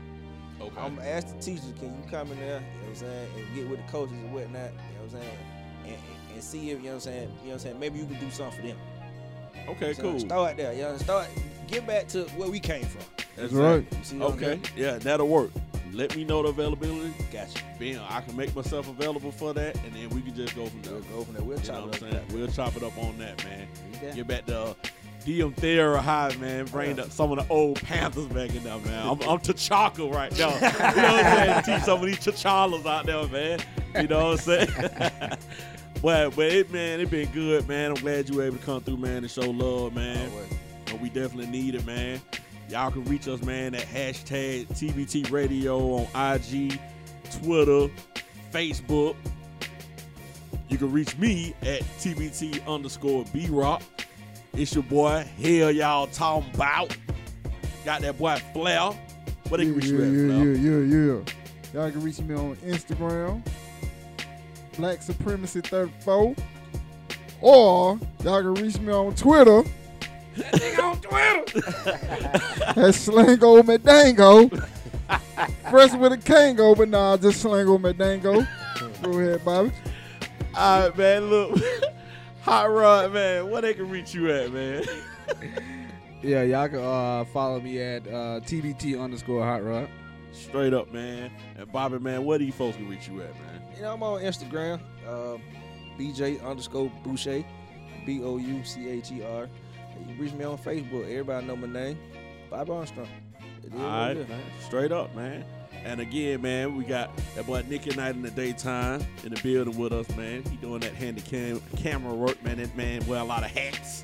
[0.62, 2.96] okay, I'm gonna ask the teachers, can you come in there, you know what I'm
[2.96, 5.38] saying, and get with the coaches and whatnot, you know what I'm saying,
[5.86, 7.80] and, and, and see if, you know what I'm saying, you know what I'm saying,
[7.80, 8.78] maybe you can do something for them.
[9.70, 10.20] okay, So cool.
[10.20, 11.28] Start there, you know, start,
[11.68, 13.02] get back to where we came from.
[13.36, 13.86] That's right.
[13.92, 14.62] You see I'm Okay, saying?
[14.76, 15.52] yeah, that'll work.
[15.92, 17.12] Let me know the availability.
[17.32, 17.64] Gotcha.
[17.80, 20.82] Being, I can make myself available for that, and then we can just go from
[20.84, 20.94] there.
[20.94, 21.44] We'll go from there.
[21.44, 22.00] We'll You chop know it up.
[22.12, 22.26] Saying?
[22.32, 23.68] We'll chop it up on that, man.
[24.04, 24.12] Yeah.
[24.14, 24.74] Get back to uh,
[25.26, 26.66] DM Therrell High, man.
[26.66, 29.08] Bring the, some of the old Panthers back in there, man.
[29.08, 30.50] I'm, I'm T'Chaka right now.
[30.96, 31.80] You know what I'm saying?
[31.80, 33.60] Teach some of these T'Challas out there, man.
[33.96, 35.38] You know what I'm saying?
[36.02, 37.92] But but it man, it been good, man.
[37.92, 40.32] I'm glad you were able to come through, man, and show love, man.
[40.86, 42.22] But we definitely need it, man.
[42.70, 46.80] Y'all can reach us, man, at hashtag TBT Radio on IG,
[47.42, 47.94] Twitter,
[48.52, 49.16] Facebook.
[50.70, 53.82] You can reach me at TBT underscore B Rock.
[54.54, 55.26] It's your boy.
[55.42, 56.96] Hell, y'all talking about.
[57.86, 58.92] Got that boy Flair.
[59.48, 60.54] What they yeah, can reach yeah, you at, yeah, Flair?
[60.54, 61.82] yeah, yeah, yeah.
[61.82, 63.46] Y'all can reach me on Instagram,
[64.78, 66.36] Black Supremacy 34,
[67.42, 69.58] or y'all can reach me on Twitter.
[69.60, 71.62] on Twitter.
[72.76, 74.68] That's Slango Medango.
[75.70, 78.48] Fresh with a Kango, but nah, just Slango Medango.
[79.02, 79.72] Go ahead, Bobby.
[80.56, 81.30] All right, man.
[81.30, 81.60] Look,
[82.50, 83.50] Hot Rod, man.
[83.50, 84.84] Where they can reach you at, man?
[86.22, 89.88] Yeah, y'all can uh, follow me at uh, TBT underscore Hot Rod.
[90.34, 91.32] Straight up, man.
[91.58, 93.62] And Bobby, man, where these folks can reach you at, man?
[93.78, 95.38] You know, I'm on Instagram, uh,
[95.98, 97.46] BJ underscore Boucher,
[98.06, 99.48] B O U C H E R.
[99.98, 101.04] You can reach me on Facebook.
[101.10, 101.98] Everybody know my name,
[102.50, 103.08] Bob Armstrong.
[103.64, 104.28] It is All what right, it is.
[104.28, 104.42] man.
[104.68, 105.46] Straight up, man.
[105.86, 109.78] And again, man, we got that boy Nicky Knight in the daytime in the building
[109.78, 110.44] with us, man.
[110.44, 112.58] He doing that handy cam- camera work, man.
[112.58, 114.04] That man wear a lot of hats.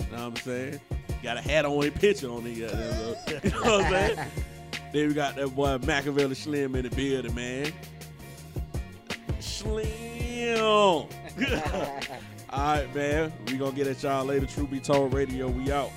[0.00, 0.80] You know what I'm saying?
[1.22, 4.16] Got a hat on a picture on uh, You know what I'm saying?
[4.92, 7.72] then we got that boy Machiavelli Slim in the building, man.
[9.40, 10.06] Slim.
[10.56, 11.08] All
[12.50, 13.32] right, man.
[13.46, 14.46] We gonna get at y'all later.
[14.46, 15.48] True Be Told Radio.
[15.48, 15.90] We out.